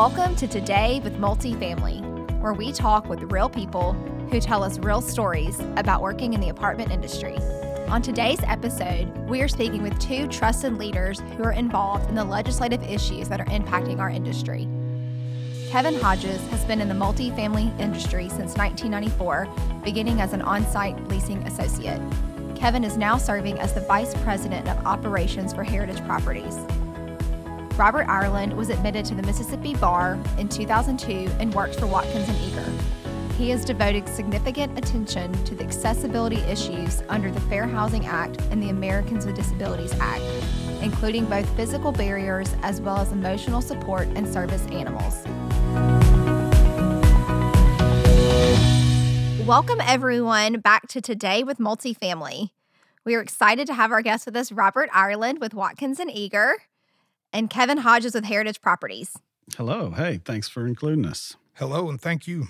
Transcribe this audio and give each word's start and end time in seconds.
Welcome 0.00 0.34
to 0.36 0.48
Today 0.48 0.98
with 1.04 1.18
Multifamily, 1.18 2.40
where 2.40 2.54
we 2.54 2.72
talk 2.72 3.06
with 3.10 3.30
real 3.30 3.50
people 3.50 3.92
who 4.30 4.40
tell 4.40 4.64
us 4.64 4.78
real 4.78 5.02
stories 5.02 5.60
about 5.76 6.00
working 6.00 6.32
in 6.32 6.40
the 6.40 6.48
apartment 6.48 6.90
industry. 6.90 7.36
On 7.88 8.00
today's 8.00 8.40
episode, 8.44 9.14
we 9.28 9.42
are 9.42 9.46
speaking 9.46 9.82
with 9.82 9.98
two 9.98 10.26
trusted 10.28 10.78
leaders 10.78 11.20
who 11.36 11.44
are 11.44 11.52
involved 11.52 12.08
in 12.08 12.14
the 12.14 12.24
legislative 12.24 12.82
issues 12.82 13.28
that 13.28 13.42
are 13.42 13.46
impacting 13.48 13.98
our 13.98 14.08
industry. 14.08 14.66
Kevin 15.68 15.96
Hodges 15.96 16.40
has 16.48 16.64
been 16.64 16.80
in 16.80 16.88
the 16.88 16.94
multifamily 16.94 17.78
industry 17.78 18.30
since 18.30 18.56
1994, 18.56 19.48
beginning 19.84 20.22
as 20.22 20.32
an 20.32 20.40
on 20.40 20.64
site 20.68 20.96
leasing 21.08 21.42
associate. 21.42 22.00
Kevin 22.56 22.84
is 22.84 22.96
now 22.96 23.18
serving 23.18 23.58
as 23.58 23.74
the 23.74 23.82
Vice 23.82 24.14
President 24.22 24.66
of 24.66 24.78
Operations 24.86 25.52
for 25.52 25.62
Heritage 25.62 26.02
Properties. 26.06 26.56
Robert 27.80 28.06
Ireland 28.10 28.54
was 28.54 28.68
admitted 28.68 29.06
to 29.06 29.14
the 29.14 29.22
Mississippi 29.22 29.74
Bar 29.74 30.18
in 30.36 30.50
2002 30.50 31.30
and 31.40 31.54
worked 31.54 31.80
for 31.80 31.86
Watkins 31.86 32.28
and 32.28 32.36
Eager. 32.42 32.70
He 33.38 33.48
has 33.48 33.64
devoted 33.64 34.06
significant 34.06 34.76
attention 34.78 35.32
to 35.46 35.54
the 35.54 35.64
accessibility 35.64 36.36
issues 36.40 37.02
under 37.08 37.30
the 37.30 37.40
Fair 37.40 37.66
Housing 37.66 38.04
Act 38.04 38.38
and 38.50 38.62
the 38.62 38.68
Americans 38.68 39.24
with 39.24 39.34
Disabilities 39.34 39.94
Act, 39.98 40.22
including 40.82 41.24
both 41.24 41.48
physical 41.56 41.90
barriers 41.90 42.54
as 42.60 42.82
well 42.82 42.98
as 42.98 43.12
emotional 43.12 43.62
support 43.62 44.08
and 44.08 44.30
service 44.30 44.66
animals. 44.66 45.24
Welcome, 49.46 49.80
everyone, 49.80 50.60
back 50.60 50.86
to 50.88 51.00
Today 51.00 51.42
with 51.42 51.56
Multifamily. 51.56 52.50
We 53.06 53.14
are 53.14 53.22
excited 53.22 53.66
to 53.68 53.72
have 53.72 53.90
our 53.90 54.02
guest 54.02 54.26
with 54.26 54.36
us, 54.36 54.52
Robert 54.52 54.90
Ireland 54.92 55.40
with 55.40 55.54
Watkins 55.54 55.98
and 55.98 56.10
Eager, 56.10 56.56
and 57.32 57.50
Kevin 57.50 57.78
Hodges 57.78 58.14
with 58.14 58.24
Heritage 58.24 58.60
Properties. 58.60 59.16
Hello. 59.56 59.90
Hey, 59.90 60.20
thanks 60.24 60.48
for 60.48 60.66
including 60.66 61.06
us. 61.06 61.36
Hello, 61.54 61.88
and 61.88 62.00
thank 62.00 62.26
you. 62.26 62.48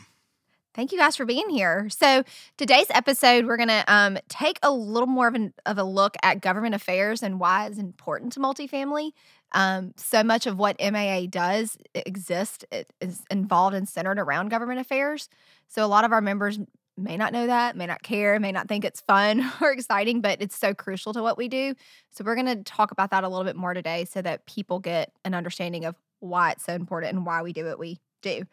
Thank 0.73 0.93
you 0.93 0.99
guys 0.99 1.17
for 1.17 1.25
being 1.25 1.51
here. 1.51 1.89
So 1.91 2.23
today's 2.57 2.87
episode, 2.91 3.45
we're 3.45 3.57
gonna 3.57 3.85
um, 3.89 4.19
take 4.29 4.59
a 4.63 4.71
little 4.71 5.09
more 5.09 5.27
of, 5.27 5.35
an, 5.35 5.53
of 5.67 5.79
a 5.79 5.85
look 5.85 6.17
at 6.23 6.41
government 6.41 6.77
affairs 6.77 7.23
and 7.23 7.41
why 7.41 7.67
it's 7.67 7.79
important 7.79 8.33
to 8.35 8.41
multifamily. 8.41 9.11
Um, 9.53 9.95
so 9.97 10.23
much 10.23 10.47
of 10.47 10.59
what 10.59 10.81
MAA 10.81 11.23
does 11.29 11.77
exist 11.95 12.65
it 12.71 12.93
is 13.01 13.25
involved 13.31 13.75
and 13.75 13.89
centered 13.89 14.21
around 14.21 14.51
government 14.51 14.79
affairs. 14.79 15.29
So 15.67 15.85
a 15.85 15.89
lot 15.89 16.05
of 16.05 16.13
our 16.13 16.21
members 16.21 16.61
may 17.01 17.17
not 17.17 17.33
know 17.33 17.47
that, 17.47 17.77
may 17.77 17.87
not 17.87 18.03
care, 18.03 18.39
may 18.39 18.53
not 18.53 18.69
think 18.69 18.85
it's 18.85 19.01
fun 19.01 19.51
or 19.61 19.73
exciting, 19.73 20.21
but 20.21 20.41
it's 20.41 20.57
so 20.57 20.75
crucial 20.75 21.13
to 21.13 21.23
what 21.23 21.39
we 21.39 21.49
do. 21.49 21.75
So 22.11 22.25
we're 22.25 22.35
going 22.35 22.47
to 22.47 22.63
talk 22.63 22.91
about 22.91 23.11
that 23.11 23.25
a 23.25 23.29
little 23.29 23.45
bit 23.45 23.57
more 23.57 23.75
today 23.75 24.05
so 24.05 24.23
that 24.23 24.47
people 24.47 24.79
get 24.79 25.13
an 25.25 25.35
understanding 25.35 25.85
of 25.85 25.97
why 26.21 26.53
it's 26.53 26.65
so 26.65 26.75
important 26.75 27.15
and 27.15 27.27
why 27.27 27.43
we 27.43 27.53
do 27.53 27.65
what 27.65 27.79
we 27.79 27.99
do. 28.23 28.45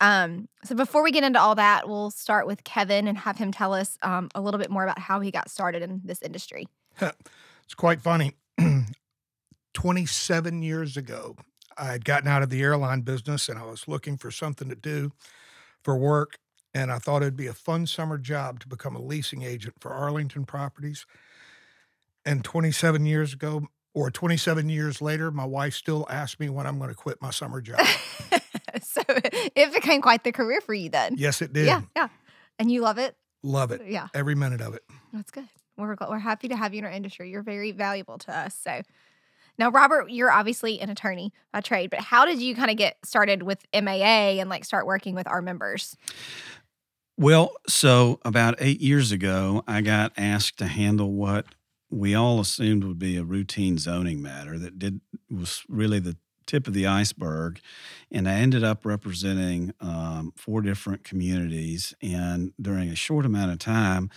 Um, 0.00 0.48
so 0.64 0.74
before 0.74 1.02
we 1.02 1.10
get 1.10 1.24
into 1.24 1.40
all 1.40 1.54
that, 1.54 1.88
we'll 1.88 2.10
start 2.10 2.46
with 2.46 2.64
Kevin 2.64 3.08
and 3.08 3.16
have 3.16 3.38
him 3.38 3.50
tell 3.50 3.72
us 3.72 3.96
um, 4.02 4.28
a 4.34 4.40
little 4.40 4.60
bit 4.60 4.70
more 4.70 4.84
about 4.84 4.98
how 4.98 5.20
he 5.20 5.30
got 5.30 5.50
started 5.50 5.82
in 5.82 6.02
this 6.04 6.20
industry. 6.22 6.68
it's 7.00 7.74
quite 7.74 8.00
funny. 8.02 8.34
27 9.74 10.62
years 10.62 10.96
ago, 10.96 11.36
I 11.78 11.86
had 11.86 12.04
gotten 12.04 12.28
out 12.28 12.42
of 12.42 12.50
the 12.50 12.62
airline 12.62 13.02
business 13.02 13.48
and 13.48 13.58
I 13.58 13.64
was 13.64 13.88
looking 13.88 14.16
for 14.16 14.30
something 14.30 14.68
to 14.68 14.74
do 14.74 15.12
for 15.82 15.96
work. 15.96 16.38
And 16.76 16.92
I 16.92 16.98
thought 16.98 17.22
it'd 17.22 17.38
be 17.38 17.46
a 17.46 17.54
fun 17.54 17.86
summer 17.86 18.18
job 18.18 18.60
to 18.60 18.68
become 18.68 18.94
a 18.94 19.00
leasing 19.00 19.40
agent 19.42 19.76
for 19.80 19.92
Arlington 19.92 20.44
Properties. 20.44 21.06
And 22.26 22.44
27 22.44 23.06
years 23.06 23.32
ago, 23.32 23.68
or 23.94 24.10
27 24.10 24.68
years 24.68 25.00
later, 25.00 25.30
my 25.30 25.46
wife 25.46 25.72
still 25.72 26.06
asks 26.10 26.38
me 26.38 26.50
when 26.50 26.66
I'm 26.66 26.76
going 26.76 26.90
to 26.90 26.94
quit 26.94 27.22
my 27.22 27.30
summer 27.30 27.62
job. 27.62 27.80
so 28.82 29.00
it 29.08 29.72
became 29.72 30.02
quite 30.02 30.22
the 30.22 30.32
career 30.32 30.60
for 30.60 30.74
you 30.74 30.90
then. 30.90 31.14
Yes, 31.16 31.40
it 31.40 31.54
did. 31.54 31.64
Yeah, 31.64 31.80
yeah. 31.96 32.08
And 32.58 32.70
you 32.70 32.82
love 32.82 32.98
it? 32.98 33.16
Love 33.42 33.72
it. 33.72 33.80
Yeah. 33.86 34.08
Every 34.12 34.34
minute 34.34 34.60
of 34.60 34.74
it. 34.74 34.82
That's 35.14 35.30
good. 35.30 35.48
We're, 35.78 35.96
we're 36.10 36.18
happy 36.18 36.48
to 36.48 36.56
have 36.56 36.74
you 36.74 36.80
in 36.80 36.84
our 36.84 36.90
industry. 36.90 37.30
You're 37.30 37.42
very 37.42 37.72
valuable 37.72 38.18
to 38.18 38.36
us. 38.36 38.54
So 38.54 38.82
now, 39.58 39.70
Robert, 39.70 40.10
you're 40.10 40.30
obviously 40.30 40.80
an 40.80 40.90
attorney 40.90 41.32
by 41.52 41.60
trade, 41.62 41.90
but 41.90 42.00
how 42.00 42.26
did 42.26 42.40
you 42.40 42.54
kind 42.54 42.70
of 42.70 42.76
get 42.76 42.98
started 43.04 43.42
with 43.42 43.64
MAA 43.74 44.38
and 44.40 44.50
like 44.50 44.64
start 44.64 44.86
working 44.86 45.14
with 45.14 45.26
our 45.26 45.40
members? 45.40 45.96
Well, 47.18 47.52
so 47.66 48.20
about 48.24 48.56
eight 48.58 48.80
years 48.80 49.10
ago, 49.10 49.64
I 49.66 49.80
got 49.80 50.12
asked 50.18 50.58
to 50.58 50.66
handle 50.66 51.12
what 51.12 51.46
we 51.90 52.14
all 52.14 52.40
assumed 52.40 52.84
would 52.84 52.98
be 52.98 53.16
a 53.16 53.24
routine 53.24 53.78
zoning 53.78 54.20
matter 54.20 54.58
that 54.58 54.78
did 54.78 55.00
was 55.30 55.64
really 55.68 55.98
the 55.98 56.16
tip 56.46 56.66
of 56.66 56.74
the 56.74 56.86
iceberg. 56.86 57.60
And 58.10 58.28
I 58.28 58.34
ended 58.34 58.62
up 58.62 58.84
representing 58.84 59.72
um, 59.80 60.32
four 60.36 60.60
different 60.60 61.04
communities. 61.04 61.94
And 62.02 62.52
during 62.60 62.90
a 62.90 62.94
short 62.94 63.24
amount 63.24 63.50
of 63.50 63.58
time, 63.58 64.10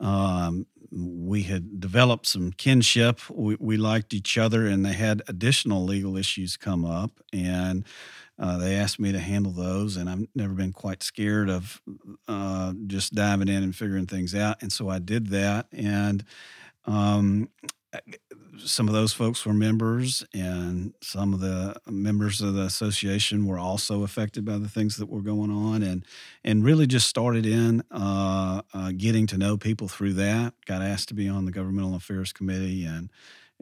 um, 0.00 0.66
we 0.90 1.44
had 1.44 1.80
developed 1.80 2.26
some 2.26 2.52
kinship. 2.52 3.18
We, 3.30 3.56
we, 3.58 3.76
liked 3.78 4.12
each 4.12 4.36
other, 4.36 4.66
and 4.66 4.84
they 4.84 4.92
had 4.92 5.22
additional 5.26 5.84
legal 5.84 6.16
issues 6.18 6.56
come 6.56 6.84
up. 6.84 7.12
And 7.32 7.84
uh, 8.42 8.58
they 8.58 8.74
asked 8.74 8.98
me 8.98 9.12
to 9.12 9.20
handle 9.20 9.52
those, 9.52 9.96
and 9.96 10.10
I've 10.10 10.26
never 10.34 10.52
been 10.52 10.72
quite 10.72 11.04
scared 11.04 11.48
of 11.48 11.80
uh, 12.26 12.72
just 12.88 13.14
diving 13.14 13.46
in 13.46 13.62
and 13.62 13.74
figuring 13.74 14.06
things 14.06 14.34
out. 14.34 14.60
And 14.62 14.72
so 14.72 14.88
I 14.88 14.98
did 14.98 15.28
that. 15.28 15.68
And 15.70 16.24
um, 16.84 17.48
some 18.58 18.88
of 18.88 18.94
those 18.94 19.12
folks 19.12 19.46
were 19.46 19.54
members, 19.54 20.24
and 20.34 20.92
some 21.00 21.32
of 21.32 21.38
the 21.38 21.76
members 21.88 22.40
of 22.40 22.54
the 22.54 22.62
association 22.62 23.46
were 23.46 23.60
also 23.60 24.02
affected 24.02 24.44
by 24.44 24.58
the 24.58 24.68
things 24.68 24.96
that 24.96 25.08
were 25.08 25.22
going 25.22 25.52
on, 25.52 25.84
and 25.84 26.04
and 26.42 26.64
really 26.64 26.88
just 26.88 27.06
started 27.06 27.46
in 27.46 27.84
uh, 27.92 28.62
uh, 28.74 28.90
getting 28.96 29.28
to 29.28 29.38
know 29.38 29.56
people 29.56 29.86
through 29.86 30.14
that. 30.14 30.54
Got 30.66 30.82
asked 30.82 31.08
to 31.08 31.14
be 31.14 31.28
on 31.28 31.44
the 31.44 31.52
governmental 31.52 31.94
affairs 31.94 32.32
committee, 32.32 32.84
and 32.84 33.08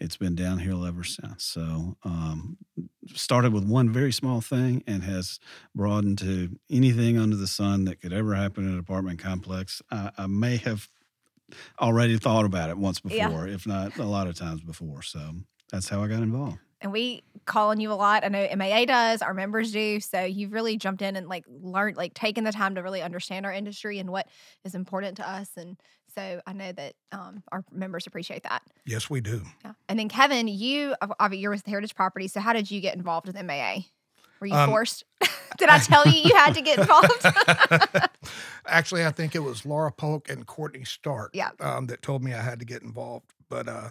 it's 0.01 0.17
been 0.17 0.35
downhill 0.35 0.85
ever 0.85 1.05
since. 1.05 1.45
So 1.45 1.97
um, 2.03 2.57
started 3.15 3.53
with 3.53 3.65
one 3.65 3.91
very 3.91 4.13
small 4.13 4.41
thing 4.41 4.83
and 4.87 5.03
has 5.05 5.39
broadened 5.75 6.19
to 6.21 6.59
anything 6.71 7.19
under 7.19 7.37
the 7.37 7.47
sun 7.47 7.85
that 7.85 8.01
could 8.01 8.13
ever 8.13 8.35
happen 8.35 8.65
in 8.65 8.73
an 8.73 8.79
apartment 8.79 9.19
complex. 9.19 9.83
I, 9.91 10.11
I 10.17 10.27
may 10.27 10.57
have 10.59 10.89
already 11.81 12.17
thought 12.17 12.45
about 12.45 12.71
it 12.71 12.79
once 12.79 13.01
before, 13.01 13.47
yeah. 13.47 13.55
if 13.55 13.67
not 13.67 13.99
a 13.99 14.05
lot 14.05 14.27
of 14.27 14.37
times 14.37 14.63
before. 14.63 15.03
So 15.03 15.21
that's 15.71 15.89
how 15.89 16.03
I 16.03 16.09
got 16.09 16.23
involved. 16.23 16.59
And 16.81 16.93
we 16.93 17.23
call 17.45 17.71
on 17.71 17.81
you 17.81 17.93
a 17.93 17.95
lot. 17.95 18.25
I 18.25 18.29
know 18.29 18.49
MAA 18.57 18.87
does, 18.87 19.21
our 19.21 19.35
members 19.35 19.71
do. 19.71 20.01
So 20.01 20.23
you've 20.23 20.53
really 20.53 20.79
jumped 20.79 21.03
in 21.03 21.15
and 21.15 21.29
like 21.29 21.45
learned, 21.47 21.99
like 21.99 22.15
taken 22.15 22.45
the 22.45 22.53
time 22.53 22.77
to 22.77 22.83
really 22.83 23.03
understand 23.03 23.45
our 23.45 23.53
industry 23.53 23.99
and 23.99 24.11
what 24.11 24.29
is 24.65 24.75
important 24.75 25.19
to 25.19 25.29
us. 25.29 25.51
And 25.57 25.77
so 26.15 26.41
I 26.47 26.53
know 26.53 26.73
that 26.73 26.95
um, 27.13 27.43
our 27.53 27.65
members 27.73 28.07
appreciate 28.07 28.43
that. 28.45 28.63
Yes, 28.85 29.09
we 29.11 29.21
do. 29.21 29.43
Yeah. 29.65 29.73
And 29.89 29.99
then 29.99 30.09
Kevin, 30.09 30.49
you, 30.49 30.95
you're 31.33 31.51
with 31.51 31.67
Heritage 31.67 31.95
Property. 31.95 32.29
So 32.29 32.41
how 32.41 32.53
did 32.53 32.71
you 32.71 32.81
get 32.81 32.97
involved 32.97 33.27
with 33.27 33.37
MAA? 33.43 33.81
Were 34.41 34.47
you 34.47 34.55
um, 34.55 34.71
forced? 34.71 35.05
Did 35.59 35.69
I 35.69 35.79
tell 35.79 36.07
you 36.07 36.23
you 36.23 36.35
had 36.35 36.55
to 36.55 36.63
get 36.63 36.79
involved? 36.79 37.27
Actually, 38.67 39.05
I 39.05 39.11
think 39.11 39.35
it 39.35 39.41
was 39.41 39.67
Laura 39.67 39.93
Polk 39.93 40.31
and 40.31 40.47
Courtney 40.47 40.85
Stark 40.85 41.33
yeah. 41.35 41.51
um, 41.61 41.87
that 41.89 42.01
told 42.01 42.25
me 42.25 42.33
I 42.33 42.41
had 42.41 42.59
to 42.61 42.65
get 42.65 42.83
involved. 42.83 43.33
But 43.51 43.69
uh, 43.69 43.91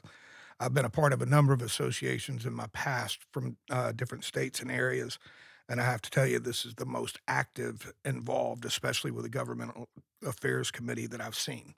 I've 0.60 0.74
been 0.74 0.86
a 0.86 0.90
part 0.90 1.14
of 1.14 1.22
a 1.22 1.28
number 1.28 1.54
of 1.54 1.62
associations 1.62 2.46
in 2.46 2.54
my 2.54 2.68
past 2.74 3.20
from 3.32 3.58
uh, 3.70 3.92
different 3.92 4.24
states 4.24 4.60
and 4.60 4.72
areas. 4.72 5.20
And 5.68 5.80
I 5.80 5.84
have 5.84 6.02
to 6.02 6.10
tell 6.10 6.26
you, 6.26 6.40
this 6.40 6.66
is 6.66 6.76
the 6.76 6.86
most 6.86 7.20
active 7.28 7.94
involved, 8.04 8.66
especially 8.66 9.12
with 9.12 9.24
the 9.24 9.30
governmental 9.30 9.88
affairs 10.26 10.72
committee 10.72 11.06
that 11.06 11.22
I've 11.22 11.36
seen. 11.36 11.76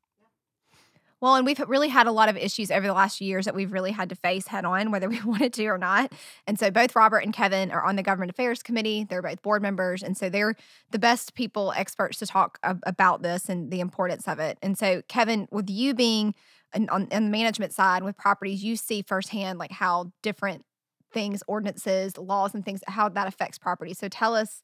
Well, 1.21 1.35
and 1.35 1.45
we've 1.45 1.59
really 1.67 1.89
had 1.89 2.07
a 2.07 2.11
lot 2.11 2.29
of 2.29 2.35
issues 2.35 2.71
over 2.71 2.87
the 2.87 2.93
last 2.93 3.21
years 3.21 3.45
that 3.45 3.53
we've 3.53 3.71
really 3.71 3.91
had 3.91 4.09
to 4.09 4.15
face 4.15 4.47
head 4.47 4.65
on, 4.65 4.89
whether 4.89 5.07
we 5.07 5.21
wanted 5.25 5.53
to 5.53 5.67
or 5.67 5.77
not. 5.77 6.11
And 6.47 6.59
so 6.59 6.71
both 6.71 6.95
Robert 6.95 7.19
and 7.19 7.31
Kevin 7.31 7.69
are 7.71 7.83
on 7.83 7.95
the 7.95 8.01
Government 8.01 8.31
Affairs 8.31 8.63
Committee. 8.63 9.05
They're 9.07 9.21
both 9.21 9.43
board 9.43 9.61
members. 9.61 10.01
And 10.01 10.17
so 10.17 10.29
they're 10.29 10.55
the 10.89 10.99
best 10.99 11.35
people, 11.35 11.73
experts 11.75 12.17
to 12.19 12.25
talk 12.25 12.57
about 12.63 13.21
this 13.21 13.49
and 13.49 13.69
the 13.71 13.79
importance 13.79 14.27
of 14.27 14.39
it. 14.39 14.57
And 14.63 14.75
so, 14.77 15.03
Kevin, 15.07 15.47
with 15.51 15.69
you 15.69 15.93
being 15.93 16.33
on, 16.73 16.89
on, 16.89 17.07
on 17.11 17.25
the 17.25 17.29
management 17.29 17.71
side 17.71 18.03
with 18.03 18.17
properties, 18.17 18.63
you 18.63 18.75
see 18.75 19.03
firsthand 19.03 19.59
like 19.59 19.71
how 19.71 20.11
different 20.23 20.65
things, 21.13 21.43
ordinances, 21.47 22.17
laws, 22.17 22.55
and 22.55 22.65
things, 22.65 22.81
how 22.87 23.09
that 23.09 23.27
affects 23.27 23.59
property. 23.59 23.93
So 23.93 24.07
tell 24.07 24.33
us 24.33 24.63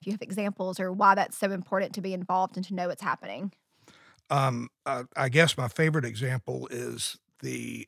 if 0.00 0.06
you 0.08 0.12
have 0.12 0.22
examples 0.22 0.80
or 0.80 0.90
why 0.90 1.14
that's 1.14 1.38
so 1.38 1.52
important 1.52 1.94
to 1.94 2.00
be 2.00 2.12
involved 2.12 2.56
and 2.56 2.66
to 2.66 2.74
know 2.74 2.88
what's 2.88 3.02
happening. 3.02 3.52
Um, 4.30 4.68
uh, 4.86 5.04
I 5.16 5.28
guess 5.28 5.56
my 5.56 5.68
favorite 5.68 6.04
example 6.04 6.66
is 6.70 7.18
the 7.42 7.86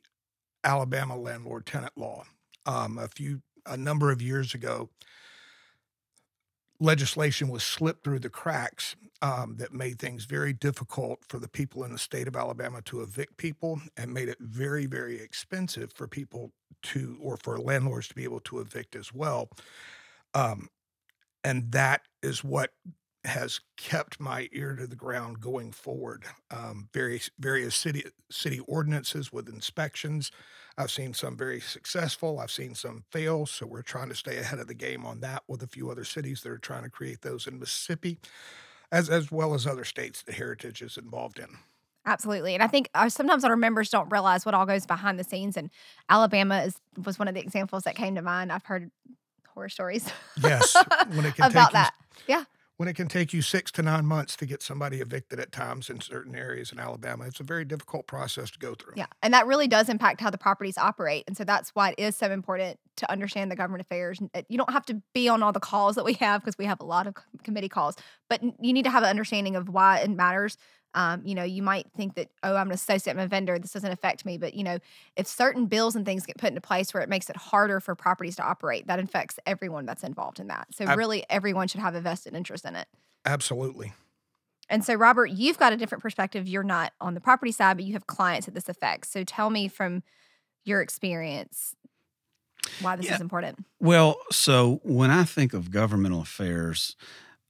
Alabama 0.63 1.17
landlord 1.17 1.65
tenant 1.65 1.93
law. 1.97 2.23
Um, 2.65 2.97
a 2.97 3.07
few, 3.07 3.41
a 3.65 3.77
number 3.77 4.11
of 4.11 4.21
years 4.21 4.53
ago, 4.53 4.89
legislation 6.79 7.49
was 7.49 7.63
slipped 7.63 8.03
through 8.03 8.19
the 8.19 8.29
cracks 8.29 8.95
um, 9.21 9.55
that 9.57 9.73
made 9.73 9.97
things 9.97 10.25
very 10.25 10.53
difficult 10.53 11.19
for 11.27 11.39
the 11.39 11.47
people 11.47 11.83
in 11.83 11.91
the 11.91 11.97
state 11.97 12.27
of 12.27 12.35
Alabama 12.35 12.81
to 12.83 13.01
evict 13.01 13.37
people 13.37 13.81
and 13.95 14.13
made 14.13 14.29
it 14.29 14.37
very, 14.39 14.85
very 14.85 15.19
expensive 15.19 15.91
for 15.93 16.07
people 16.07 16.51
to, 16.83 17.17
or 17.21 17.37
for 17.37 17.57
landlords 17.57 18.07
to 18.09 18.15
be 18.15 18.23
able 18.23 18.39
to 18.41 18.59
evict 18.59 18.95
as 18.95 19.11
well. 19.13 19.49
Um, 20.35 20.69
and 21.43 21.71
that 21.71 22.01
is 22.21 22.43
what 22.43 22.71
has 23.23 23.59
kept 23.75 24.19
my 24.19 24.47
ear 24.51 24.75
to 24.75 24.87
the 24.87 24.95
ground 24.95 25.39
going 25.39 25.71
forward. 25.71 26.23
Um, 26.51 26.89
various 26.93 27.29
various 27.39 27.75
city 27.75 28.05
city 28.31 28.59
ordinances 28.67 29.33
with 29.33 29.49
inspections. 29.49 30.31
I've 30.77 30.91
seen 30.91 31.13
some 31.13 31.35
very 31.35 31.59
successful. 31.59 32.39
I've 32.39 32.51
seen 32.51 32.75
some 32.75 33.03
fail. 33.11 33.45
So 33.45 33.65
we're 33.65 33.81
trying 33.81 34.09
to 34.09 34.15
stay 34.15 34.37
ahead 34.37 34.59
of 34.59 34.67
the 34.67 34.75
game 34.75 35.05
on 35.05 35.21
that 35.21 35.43
with 35.47 35.63
a 35.63 35.67
few 35.67 35.89
other 35.89 36.03
cities 36.03 36.41
that 36.41 36.51
are 36.51 36.57
trying 36.57 36.83
to 36.83 36.89
create 36.89 37.21
those 37.21 37.47
in 37.47 37.59
Mississippi, 37.59 38.19
as 38.91 39.09
as 39.09 39.31
well 39.31 39.53
as 39.53 39.65
other 39.65 39.85
states 39.85 40.21
that 40.23 40.35
Heritage 40.35 40.81
is 40.81 40.97
involved 40.97 41.39
in. 41.39 41.57
Absolutely. 42.05 42.53
And 42.53 42.63
I 42.63 42.67
think 42.67 42.89
uh, 42.93 43.09
sometimes 43.09 43.43
our 43.43 43.57
members 43.57 43.89
don't 43.89 44.09
realize 44.09 44.45
what 44.45 44.55
all 44.55 44.65
goes 44.65 44.85
behind 44.85 45.19
the 45.19 45.25
scenes. 45.25 45.57
And 45.57 45.69
Alabama 46.09 46.61
is 46.61 46.79
was 47.05 47.19
one 47.19 47.27
of 47.27 47.33
the 47.33 47.41
examples 47.41 47.83
that 47.83 47.95
came 47.95 48.15
to 48.15 48.21
mind. 48.21 48.51
I've 48.51 48.63
heard 48.63 48.89
horror 49.49 49.69
stories. 49.69 50.09
Yes, 50.41 50.75
when 51.09 51.25
it 51.25 51.35
can 51.35 51.45
about 51.51 51.53
take 51.53 51.67
you, 51.67 51.73
that. 51.73 51.93
Yeah. 52.27 52.43
When 52.77 52.87
it 52.87 52.95
can 52.95 53.07
take 53.07 53.33
you 53.33 53.41
six 53.41 53.71
to 53.71 53.81
nine 53.81 54.05
months 54.05 54.35
to 54.37 54.45
get 54.45 54.61
somebody 54.61 55.01
evicted 55.01 55.39
at 55.39 55.51
times 55.51 55.89
in 55.89 55.99
certain 55.99 56.35
areas 56.35 56.71
in 56.71 56.79
Alabama, 56.79 57.25
it's 57.25 57.39
a 57.39 57.43
very 57.43 57.65
difficult 57.65 58.05
process 58.05 58.51
to 58.51 58.59
go 58.59 58.75
through. 58.75 58.93
Yeah. 58.95 59.07
And 59.23 59.33
that 59.33 59.47
really 59.47 59.67
does 59.67 59.89
impact 59.89 60.21
how 60.21 60.29
the 60.29 60.37
properties 60.37 60.77
operate. 60.77 61.23
And 61.27 61.35
so 61.35 61.43
that's 61.43 61.71
why 61.71 61.89
it 61.91 61.99
is 61.99 62.15
so 62.15 62.31
important 62.31 62.79
to 62.97 63.11
understand 63.11 63.51
the 63.51 63.55
government 63.55 63.81
affairs. 63.81 64.19
Uh, 64.33 64.43
You 64.47 64.57
don't 64.57 64.71
have 64.71 64.85
to 64.87 65.01
be 65.13 65.27
on 65.27 65.41
all 65.41 65.51
the 65.51 65.59
calls 65.59 65.95
that 65.95 66.05
we 66.05 66.13
have 66.13 66.41
because 66.41 66.57
we 66.57 66.65
have 66.65 66.79
a 66.79 66.85
lot 66.85 67.07
of 67.07 67.15
committee 67.43 67.69
calls, 67.69 67.95
but 68.29 68.43
you 68.43 68.73
need 68.73 68.83
to 68.83 68.91
have 68.91 69.03
an 69.03 69.09
understanding 69.09 69.55
of 69.55 69.69
why 69.69 69.99
it 69.99 70.09
matters. 70.09 70.57
Um, 70.97 71.21
you 71.23 71.35
know, 71.35 71.43
you 71.43 71.61
might 71.61 71.85
think 71.95 72.15
that, 72.15 72.29
oh, 72.41 72.55
I'm 72.55 72.69
an 72.69 72.73
associate, 72.73 73.13
I'm 73.13 73.19
a 73.19 73.27
vendor, 73.27 73.59
this 73.59 73.71
doesn't 73.71 73.91
affect 73.91 74.25
me. 74.25 74.39
But, 74.39 74.55
you 74.55 74.63
know, 74.63 74.79
if 75.15 75.27
certain 75.27 75.67
bills 75.67 75.95
and 75.95 76.03
things 76.03 76.25
get 76.25 76.37
put 76.37 76.47
into 76.47 76.59
place 76.59 76.91
where 76.91 77.03
it 77.03 77.07
makes 77.07 77.29
it 77.29 77.37
harder 77.37 77.79
for 77.79 77.93
properties 77.93 78.35
to 78.37 78.43
operate, 78.43 78.87
that 78.87 78.99
affects 78.99 79.37
everyone 79.45 79.85
that's 79.85 80.01
involved 80.03 80.39
in 80.39 80.47
that. 80.47 80.65
So, 80.73 80.85
Ab- 80.85 80.97
really, 80.97 81.23
everyone 81.29 81.67
should 81.67 81.81
have 81.81 81.93
a 81.93 82.01
vested 82.01 82.33
interest 82.33 82.65
in 82.65 82.75
it. 82.75 82.87
Absolutely. 83.25 83.93
And 84.69 84.83
so, 84.83 84.95
Robert, 84.95 85.27
you've 85.27 85.59
got 85.59 85.71
a 85.71 85.77
different 85.77 86.01
perspective. 86.01 86.47
You're 86.47 86.63
not 86.63 86.93
on 86.99 87.13
the 87.13 87.21
property 87.21 87.51
side, 87.51 87.77
but 87.77 87.85
you 87.85 87.93
have 87.93 88.07
clients 88.07 88.47
that 88.47 88.55
this 88.55 88.67
affects. 88.67 89.11
So, 89.11 89.23
tell 89.23 89.51
me 89.51 89.67
from 89.67 90.01
your 90.65 90.81
experience 90.81 91.75
why 92.79 92.95
this 92.95 93.05
Yeah. 93.05 93.15
is 93.15 93.21
important. 93.21 93.63
Well, 93.79 94.17
so 94.31 94.81
when 94.83 95.11
I 95.11 95.25
think 95.25 95.53
of 95.53 95.69
governmental 95.69 96.21
affairs 96.21 96.95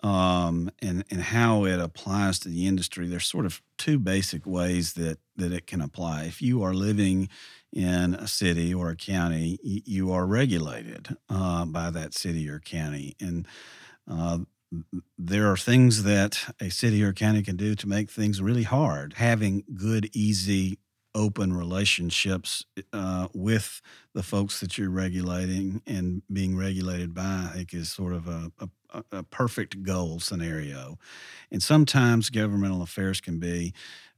um, 0.04 0.70
and 0.82 1.04
and 1.10 1.22
how 1.22 1.66
it 1.66 1.80
applies 1.80 2.40
to 2.40 2.50
the 2.50 2.68
industry, 2.68 3.08
there's 3.08 3.26
sort 3.26 3.46
of 3.46 3.62
two 3.78 4.00
basic 4.00 4.46
ways 4.46 4.94
that 4.94 5.20
that 5.36 5.52
it 5.52 5.68
can 5.68 5.82
apply. 5.82 6.26
If 6.26 6.42
you 6.42 6.64
are 6.64 6.74
living 6.74 7.30
in 7.74 8.14
a 8.16 8.28
city 8.28 8.74
or 8.74 8.90
a 8.90 8.96
county, 8.96 9.60
y- 9.64 9.82
you 9.86 10.12
are 10.12 10.26
regulated 10.26 11.16
uh, 11.30 11.66
by 11.66 11.90
that 11.92 12.14
city 12.14 12.48
or 12.50 12.60
county, 12.60 13.16
and 13.20 13.48
uh, 14.10 14.40
there 15.18 15.50
are 15.52 15.58
things 15.58 16.04
that 16.04 16.54
a 16.60 16.70
city 16.70 17.04
or 17.04 17.14
county 17.14 17.42
can 17.42 17.56
do 17.56 17.76
to 17.76 17.88
make 17.88 18.12
things 18.12 18.42
really 18.42 18.64
hard. 18.64 19.14
Having 19.14 19.64
good, 19.76 20.10
easy, 20.14 20.80
open 21.18 21.52
relationships 21.52 22.64
uh, 22.94 23.28
with 23.34 23.82
the 24.14 24.22
folks 24.22 24.60
that 24.60 24.78
you're 24.78 24.92
regulating 24.92 25.82
and 25.88 26.22
being 26.32 26.56
regulated 26.56 27.14
by, 27.14 27.50
I 27.50 27.52
think, 27.56 27.74
is 27.74 27.92
sort 27.92 28.14
of 28.14 28.28
a, 28.28 28.52
a, 28.94 29.04
a 29.12 29.24
perfect 29.24 29.82
goal 29.82 30.20
scenario. 30.20 31.00
And 31.52 31.62
sometimes 31.64 32.30
governmental 32.30 32.84
affairs 32.84 33.20
can 33.20 33.40
be 33.40 33.74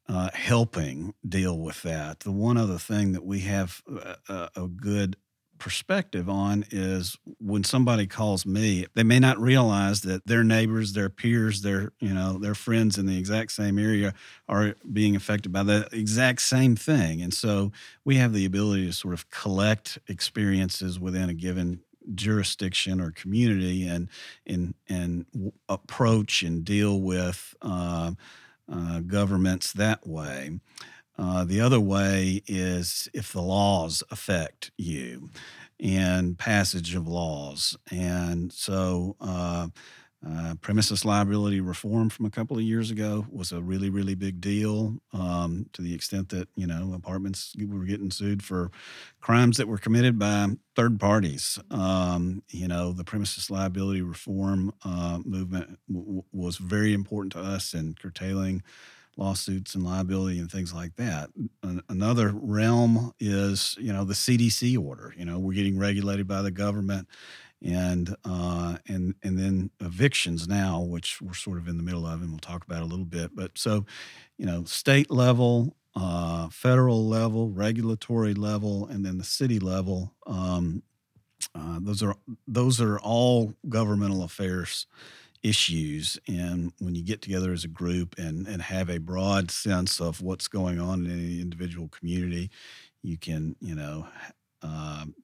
uh, 0.10 0.30
helping 0.34 1.14
deal 1.28 1.58
with 1.58 1.84
that. 1.84 2.20
The 2.22 2.32
one 2.32 2.58
other 2.58 2.78
thing 2.78 3.14
that 3.14 3.26
we 3.26 3.40
have 3.42 3.82
a, 4.28 4.50
a 4.56 4.68
good 4.68 5.16
perspective 5.60 6.30
on 6.30 6.66
is 6.72 7.18
when 7.40 7.64
somebody 7.64 8.08
calls 8.08 8.46
me 8.46 8.86
they 8.96 9.04
may 9.04 9.20
not 9.20 9.40
realize 9.40 10.02
that 10.02 10.26
their 10.26 10.44
neighbors 10.44 10.94
their 10.94 11.10
peers 11.10 11.62
their 11.62 11.92
you 12.00 12.14
know 12.14 12.38
their 12.38 12.56
friends 12.56 12.98
in 12.98 13.06
the 13.06 13.18
exact 13.18 13.52
same 13.52 13.78
area 13.78 14.14
are 14.48 14.76
being 14.92 15.16
affected 15.16 15.52
by 15.52 15.64
the 15.64 15.88
exact 15.92 16.42
same 16.42 16.76
thing. 16.76 17.22
And 17.22 17.34
so 17.34 17.72
we 18.04 18.16
have 18.16 18.34
the 18.34 18.46
ability 18.46 18.88
to 18.88 18.94
sort 18.94 19.14
of 19.14 19.30
collect 19.30 20.00
experiences 20.08 21.00
within 21.00 21.30
a 21.30 21.34
given 21.34 21.82
jurisdiction 22.16 23.00
or 23.00 23.12
community 23.12 23.88
and 23.88 24.10
and 24.48 24.74
and 24.88 25.26
approach 25.68 26.42
and 26.42 26.66
deal 26.66 27.00
with 27.02 27.56
uh, 27.62 28.12
uh, 28.72 29.00
governments 29.02 29.74
that 29.74 30.08
way 30.08 30.60
uh, 31.20 31.44
the 31.44 31.60
other 31.60 31.80
way 31.80 32.42
is 32.48 33.10
if 33.14 33.34
the 33.34 33.42
laws 33.42 34.04
affect 34.10 34.72
you 34.78 35.30
and 35.80 36.38
passage 36.38 36.96
of 36.96 37.08
laws. 37.08 37.78
And 37.92 38.52
so, 38.54 39.16
uh, 39.20 39.68
uh, 40.28 40.54
premises 40.62 41.06
liability 41.06 41.62
reform 41.62 42.10
from 42.10 42.26
a 42.26 42.30
couple 42.30 42.58
of 42.58 42.64
years 42.64 42.92
ago 42.92 43.26
was 43.32 43.54
a 43.54 43.62
really, 43.62 43.90
really 43.90 44.16
big 44.16 44.42
deal 44.42 44.98
um, 45.14 45.66
to 45.72 45.82
the 45.82 45.94
extent 45.94 46.28
that, 46.30 46.50
you 46.58 46.68
know, 46.68 46.92
apartments 46.94 47.56
were 47.68 47.86
getting 47.86 48.12
sued 48.12 48.44
for 48.44 48.70
crimes 49.22 49.56
that 49.56 49.68
were 49.70 49.78
committed 49.78 50.20
by 50.20 50.50
third 50.76 51.00
parties. 51.00 51.58
Um, 51.72 52.44
you 52.50 52.68
know, 52.68 52.92
the 52.92 53.06
premises 53.06 53.50
liability 53.50 54.02
reform 54.02 54.74
uh, 54.84 55.20
movement 55.24 55.80
w- 55.90 56.24
was 56.34 56.58
very 56.58 56.94
important 56.94 57.32
to 57.34 57.40
us 57.40 57.74
in 57.74 57.94
curtailing 57.94 58.62
lawsuits 59.20 59.76
and 59.76 59.84
liability 59.84 60.40
and 60.40 60.50
things 60.52 60.74
like 60.74 60.96
that. 60.96 61.30
An- 61.64 61.84
Another 61.90 62.32
realm 62.34 63.14
is, 63.20 63.76
you 63.80 63.94
know, 63.94 64.06
the 64.06 64.16
CDC 64.16 64.78
order. 64.78 65.14
You 65.18 65.26
know, 65.26 65.40
we're 65.40 65.54
getting 65.54 65.78
regulated 65.78 66.28
by 66.28 66.42
the 66.42 66.52
government, 66.52 67.08
and 67.62 68.16
uh, 68.26 68.78
and 68.88 69.16
and 69.24 69.38
then 69.38 69.70
evictions 69.82 70.48
now, 70.48 70.82
which 70.82 71.22
we're 71.22 71.34
sort 71.34 71.58
of 71.58 71.68
in 71.68 71.78
the 71.78 71.84
middle 71.84 72.06
of, 72.06 72.22
and 72.22 72.30
we'll 72.30 72.40
talk 72.40 72.64
about 72.66 72.82
a 72.82 72.86
little 72.86 73.06
bit. 73.06 73.36
But 73.36 73.58
so, 73.58 73.86
you 74.38 74.46
know, 74.46 74.64
state 74.64 75.12
level, 75.12 75.76
uh, 75.96 76.50
federal 76.50 77.06
level, 77.08 77.50
regulatory 77.50 78.34
level, 78.34 78.88
and 78.88 79.06
then 79.06 79.18
the 79.18 79.24
city 79.26 79.60
level. 79.60 80.14
Um, 80.26 80.84
uh, 81.56 81.80
those 81.82 82.04
are 82.04 82.16
those 82.48 82.82
are 82.82 83.00
all 83.00 83.54
governmental 83.70 84.24
affairs 84.24 84.88
issues 85.42 86.20
and 86.28 86.74
when 86.80 86.96
you 86.96 87.04
get 87.04 87.22
together 87.22 87.54
as 87.54 87.64
a 87.64 87.70
group 87.70 88.16
and 88.18 88.46
and 88.46 88.62
have 88.62 88.90
a 88.90 88.98
broad 88.98 89.50
sense 89.50 90.02
of 90.02 90.22
what's 90.22 90.48
going 90.50 90.80
on 90.80 91.06
in 91.06 91.12
any 91.12 91.40
individual 91.40 91.88
community 91.88 92.50
you 93.02 93.18
can 93.18 93.56
you 93.62 93.74
know 93.74 94.06
um, 94.62 95.16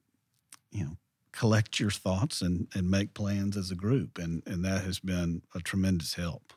you 0.70 0.84
know 0.84 0.96
collect 1.32 1.78
your 1.78 1.90
thoughts 1.90 2.40
and 2.40 2.66
and 2.74 2.90
make 2.90 3.12
plans 3.12 3.58
as 3.58 3.70
a 3.70 3.74
group 3.74 4.16
and 4.16 4.42
and 4.46 4.64
that 4.64 4.82
has 4.84 4.98
been 4.98 5.42
a 5.54 5.60
tremendous 5.60 6.14
help 6.14 6.54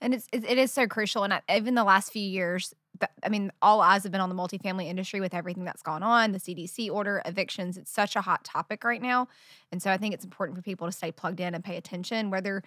And 0.00 0.12
it's 0.12 0.28
it, 0.32 0.44
is 0.58 0.70
so 0.70 0.86
crucial. 0.86 1.24
And 1.24 1.32
I, 1.32 1.40
even 1.48 1.74
the 1.74 1.84
last 1.84 2.12
few 2.12 2.22
years, 2.22 2.74
I 3.22 3.28
mean, 3.28 3.50
all 3.60 3.80
eyes 3.80 4.02
have 4.04 4.12
been 4.12 4.20
on 4.20 4.28
the 4.28 4.34
multifamily 4.34 4.86
industry 4.86 5.20
with 5.20 5.34
everything 5.34 5.64
that's 5.64 5.82
gone 5.82 6.02
on, 6.02 6.32
the 6.32 6.38
CDC 6.38 6.90
order, 6.90 7.22
evictions. 7.24 7.76
It's 7.76 7.90
such 7.90 8.16
a 8.16 8.20
hot 8.20 8.44
topic 8.44 8.84
right 8.84 9.02
now, 9.02 9.28
and 9.72 9.82
so 9.82 9.90
I 9.90 9.96
think 9.96 10.14
it's 10.14 10.24
important 10.24 10.56
for 10.56 10.62
people 10.62 10.86
to 10.86 10.92
stay 10.92 11.10
plugged 11.12 11.40
in 11.40 11.54
and 11.54 11.64
pay 11.64 11.76
attention. 11.76 12.30
Whether 12.30 12.62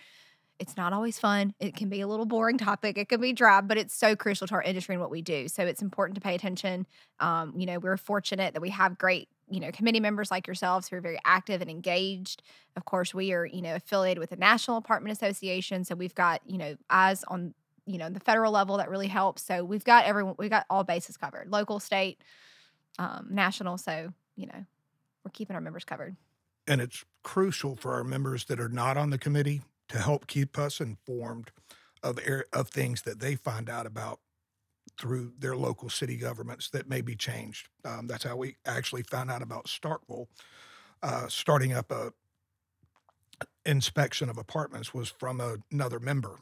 it's 0.60 0.76
not 0.76 0.92
always 0.92 1.20
fun, 1.20 1.54
it 1.60 1.76
can 1.76 1.88
be 1.90 2.02
a 2.02 2.08
little 2.08 2.26
boring 2.26 2.58
topic, 2.58 2.98
it 2.98 3.10
can 3.10 3.22
be 3.22 3.34
dry, 3.34 3.62
but 3.62 3.78
it's 3.78 3.94
so 3.94 4.16
crucial 4.16 4.48
to 4.48 4.56
our 4.56 4.64
industry 4.64 4.96
and 4.96 5.02
what 5.02 5.12
we 5.12 5.22
do. 5.22 5.48
So 5.48 5.66
it's 5.66 5.82
important 5.82 6.16
to 6.16 6.22
pay 6.22 6.36
attention. 6.36 6.88
Um, 7.20 7.54
you 7.56 7.66
know, 7.66 7.80
we're 7.80 7.98
fortunate 7.98 8.54
that 8.54 8.62
we 8.62 8.70
have 8.70 8.98
great 8.98 9.30
you 9.50 9.60
know 9.60 9.72
committee 9.72 10.00
members 10.00 10.30
like 10.30 10.46
yourselves 10.46 10.88
who 10.88 10.98
are 10.98 11.02
very 11.02 11.20
active 11.24 11.62
and 11.62 11.70
engaged 11.70 12.44
of 12.76 12.86
course 12.86 13.14
we 13.14 13.32
are 13.32 13.46
you 13.46 13.62
know 13.62 13.76
affiliated 13.76 14.20
with 14.20 14.30
the 14.30 14.36
national 14.36 14.78
apartment 14.78 15.16
association 15.16 15.84
so 15.84 15.96
we've 15.96 16.16
got 16.16 16.42
you 16.46 16.58
know 16.58 16.76
eyes 16.90 17.24
on 17.30 17.54
you 17.88 17.98
know 17.98 18.10
the 18.10 18.20
federal 18.20 18.52
level 18.52 18.78
that 18.78 18.90
really 18.90 19.08
helps 19.08 19.42
so 19.44 19.64
we've 19.64 19.84
got 19.84 20.06
everyone 20.06 20.36
we've 20.38 20.50
got 20.50 20.66
all 20.70 20.84
bases 20.84 21.18
covered 21.18 21.50
local 21.50 21.80
state 21.80 22.22
um, 23.00 23.28
national 23.32 23.78
so 23.78 24.14
you 24.36 24.46
know 24.46 24.66
we're 25.24 25.32
keeping 25.32 25.56
our 25.56 25.62
members 25.62 25.86
covered 25.86 26.16
And 26.68 26.82
it's 26.82 27.06
crucial 27.24 27.76
for 27.76 27.94
our 27.94 28.04
members 28.04 28.46
that 28.46 28.60
are 28.60 28.70
not 28.70 28.98
on 28.98 29.10
the 29.10 29.18
committee 29.18 29.62
to 29.90 30.00
help 30.00 30.28
keep 30.28 30.58
us 30.60 30.80
informed 30.82 31.52
of 32.04 32.20
of 32.54 32.70
things 32.70 33.02
that 33.04 33.20
they 33.20 33.36
find 33.36 33.70
out 33.70 33.86
about 33.86 34.20
through 35.00 35.34
their 35.38 35.56
local 35.56 35.90
city 35.90 36.18
governments 36.18 36.70
that 36.72 36.90
may 36.90 37.02
be 37.02 37.16
changed. 37.16 37.70
Um, 37.86 38.08
that's 38.08 38.24
how 38.24 38.36
we 38.36 38.58
actually 38.66 39.04
found 39.04 39.30
out 39.30 39.42
about 39.42 39.66
Starkville 39.66 40.28
uh, 41.04 41.28
starting 41.28 41.74
up 41.74 41.92
a 41.92 42.12
inspection 43.66 44.30
of 44.30 44.38
apartments 44.38 44.94
was 44.94 45.10
from 45.10 45.40
a, 45.40 45.58
another 45.72 46.00
member. 46.00 46.38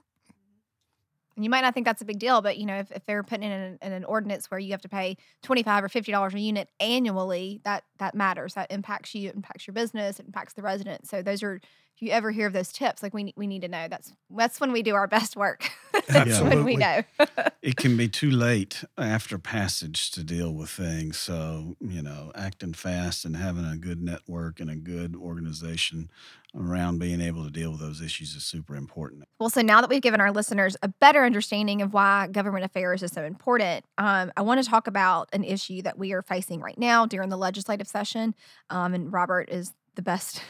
And 1.36 1.44
you 1.44 1.50
might 1.50 1.62
not 1.62 1.74
think 1.74 1.86
that's 1.86 2.02
a 2.02 2.06
big 2.06 2.20
deal 2.20 2.42
but 2.42 2.58
you 2.58 2.66
know 2.66 2.78
if, 2.78 2.92
if 2.92 3.06
they're 3.06 3.24
putting 3.24 3.44
in 3.44 3.52
an, 3.52 3.78
in 3.82 3.92
an 3.92 4.06
ordinance 4.06 4.50
where 4.50 4.60
you 4.60 4.72
have 4.72 4.82
to 4.82 4.90
pay 4.90 5.18
25 5.44 5.84
or 5.84 5.90
50 5.90 6.12
dollars 6.12 6.34
a 6.34 6.40
unit 6.40 6.70
annually 6.80 7.62
that 7.64 7.84
that 8.00 8.16
matters 8.16 8.54
that 8.54 8.72
impacts 8.72 9.14
you 9.16 9.30
it 9.30 9.36
impacts 9.36 9.68
your 9.68 9.74
business 9.74 10.20
it 10.20 10.26
impacts 10.26 10.54
the 10.54 10.62
residents. 10.62 11.10
so 11.10 11.22
those 11.22 11.44
are 11.44 11.60
you 12.00 12.12
ever 12.12 12.32
hear 12.32 12.48
of 12.48 12.54
those 12.54 12.72
tips, 12.72 13.02
like 13.02 13.14
we 13.14 13.34
we 13.36 13.48
need 13.48 13.62
to 13.62 13.68
know. 13.68 13.88
That's 13.88 14.14
that's 14.30 14.60
when 14.60 14.72
we 14.72 14.84
do 14.84 14.96
our 14.96 15.08
best 15.08 15.36
work. 15.36 15.70
that's 16.08 16.40
when 16.42 16.64
we 16.64 16.76
know. 16.76 17.04
it 17.62 17.78
can 17.78 17.96
be 17.96 18.08
too 18.08 18.32
late 18.32 18.84
after 18.98 19.38
passage 19.38 20.12
to 20.12 20.24
deal 20.24 20.52
with 20.52 20.70
things. 20.70 21.18
So 21.18 21.76
you 21.80 22.02
know, 22.02 22.32
acting 22.36 22.74
fast 22.74 23.26
and 23.26 23.38
having 23.38 23.66
a 23.66 23.78
good 23.78 24.02
network 24.02 24.60
and 24.60 24.70
a 24.70 24.76
good 24.76 25.16
organization 25.16 26.10
around 26.58 27.00
being 27.00 27.20
able 27.22 27.44
to 27.44 27.52
deal 27.52 27.72
with 27.72 27.82
those 27.82 28.02
issues 28.02 28.36
is 28.36 28.46
super 28.46 28.76
important. 28.76 29.24
Well, 29.40 29.50
so 29.50 29.62
now 29.62 29.82
that 29.82 29.90
we've 29.90 30.02
given 30.02 30.22
our 30.22 30.32
listeners 30.32 30.78
a 30.82 30.88
better 30.88 31.24
understanding 31.26 31.82
of 31.82 31.94
why 31.94 32.28
government 32.28 32.66
affairs 32.66 33.04
is 33.04 33.12
so 33.12 33.24
important, 33.24 33.86
um, 33.98 34.32
I 34.38 34.42
want 34.42 34.64
to 34.64 34.70
talk 34.70 34.88
about 34.88 35.30
an 35.34 35.44
issue 35.44 35.82
that 35.82 35.98
we 35.98 36.14
are 36.14 36.22
facing 36.22 36.62
right 36.62 36.78
now 36.78 37.06
during 37.06 37.30
the 37.30 37.38
legislative 37.38 37.88
session. 37.88 38.36
Um, 38.70 38.94
and 38.94 39.12
Robert 39.12 39.50
is 39.50 39.74
the 39.96 40.02
best 40.02 40.42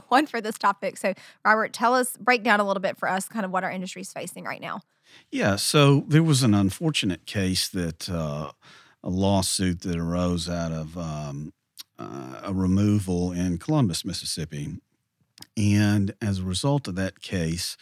one 0.08 0.26
for 0.26 0.40
this 0.40 0.58
topic. 0.58 0.96
So, 0.96 1.14
Robert, 1.44 1.72
tell 1.72 1.94
us, 1.94 2.16
break 2.16 2.42
down 2.42 2.60
a 2.60 2.66
little 2.66 2.80
bit 2.80 2.96
for 2.96 3.08
us, 3.08 3.28
kind 3.28 3.44
of 3.44 3.50
what 3.50 3.64
our 3.64 3.70
industry 3.70 4.02
is 4.02 4.12
facing 4.12 4.44
right 4.44 4.60
now. 4.60 4.80
Yeah. 5.30 5.56
So, 5.56 6.04
there 6.08 6.22
was 6.22 6.42
an 6.42 6.54
unfortunate 6.54 7.26
case 7.26 7.68
that 7.68 8.08
uh, 8.08 8.52
a 9.02 9.10
lawsuit 9.10 9.82
that 9.82 9.96
arose 9.96 10.48
out 10.48 10.72
of 10.72 10.96
um, 10.96 11.52
uh, 11.98 12.40
a 12.44 12.52
removal 12.52 13.32
in 13.32 13.58
Columbus, 13.58 14.04
Mississippi. 14.04 14.78
And 15.56 16.14
as 16.20 16.38
a 16.38 16.44
result 16.44 16.88
of 16.88 16.94
that 16.96 17.20
case, 17.20 17.76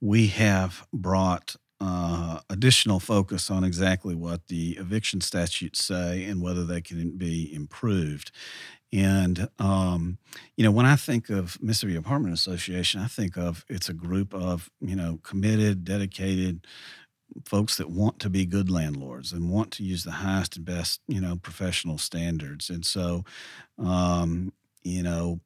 we 0.00 0.28
have 0.28 0.86
brought 0.92 1.56
uh, 1.80 2.40
additional 2.50 3.00
focus 3.00 3.50
on 3.50 3.64
exactly 3.64 4.14
what 4.14 4.46
the 4.48 4.76
eviction 4.78 5.20
statutes 5.20 5.84
say 5.84 6.24
and 6.24 6.42
whether 6.42 6.64
they 6.64 6.80
can 6.80 7.12
be 7.16 7.52
improved. 7.54 8.30
And 8.92 9.48
um, 9.58 10.18
you 10.56 10.64
know, 10.64 10.72
when 10.72 10.86
I 10.86 10.96
think 10.96 11.30
of 11.30 11.62
Mississippi 11.62 11.96
Apartment 11.96 12.34
Association, 12.34 13.00
I 13.00 13.06
think 13.06 13.36
of 13.36 13.64
it's 13.68 13.88
a 13.88 13.94
group 13.94 14.34
of 14.34 14.68
you 14.80 14.96
know 14.96 15.20
committed, 15.22 15.84
dedicated 15.84 16.66
folks 17.44 17.76
that 17.76 17.90
want 17.90 18.18
to 18.20 18.30
be 18.30 18.44
good 18.44 18.70
landlords 18.70 19.32
and 19.32 19.50
want 19.50 19.70
to 19.72 19.84
use 19.84 20.02
the 20.04 20.10
highest 20.10 20.56
and 20.56 20.64
best 20.64 21.00
you 21.06 21.20
know 21.20 21.36
professional 21.36 21.98
standards. 21.98 22.68
And 22.70 22.84
so, 22.84 23.24
um, 23.78 24.52
you 24.82 25.02
know, 25.02 25.40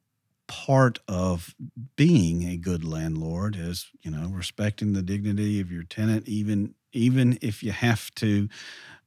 part 0.47 0.99
of 1.07 1.55
being 1.95 2.43
a 2.49 2.57
good 2.57 2.83
landlord 2.83 3.55
is 3.57 3.87
you 4.01 4.11
know 4.11 4.29
respecting 4.29 4.93
the 4.93 5.01
dignity 5.01 5.59
of 5.59 5.71
your 5.71 5.83
tenant, 5.83 6.27
even 6.27 6.75
even 6.93 7.37
if 7.41 7.63
you 7.63 7.71
have 7.71 8.13
to 8.15 8.47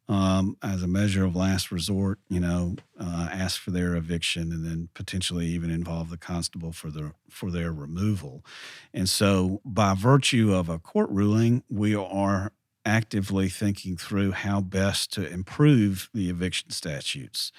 um, 0.09 0.57
as 0.63 0.83
a 0.83 0.87
measure 0.89 1.25
of 1.25 1.37
last 1.37 1.71
resort, 1.71 2.19
you 2.31 2.41
know, 2.41 2.77
uh, 2.99 3.29
ask 3.31 3.61
for 3.61 3.71
their 3.71 3.95
eviction 3.95 4.53
and 4.53 4.65
then 4.65 4.89
potentially 4.95 5.47
even 5.47 5.71
involve 5.71 6.09
the 6.09 6.17
constable 6.17 6.73
for 6.73 6.91
the 6.91 7.13
for 7.29 7.51
their 7.51 7.73
removal. 7.73 8.43
And 8.95 9.09
so, 9.09 9.61
by 9.65 9.95
virtue 9.95 10.55
of 10.55 10.69
a 10.71 10.79
court 10.79 11.11
ruling, 11.11 11.63
we 11.69 11.95
are 11.95 12.53
actively 12.87 13.51
thinking 13.51 13.99
through 13.99 14.33
how 14.33 14.63
best 14.63 15.13
to 15.13 15.27
improve 15.31 16.09
the 16.15 16.31
eviction 16.31 16.71
statutes. 16.71 17.53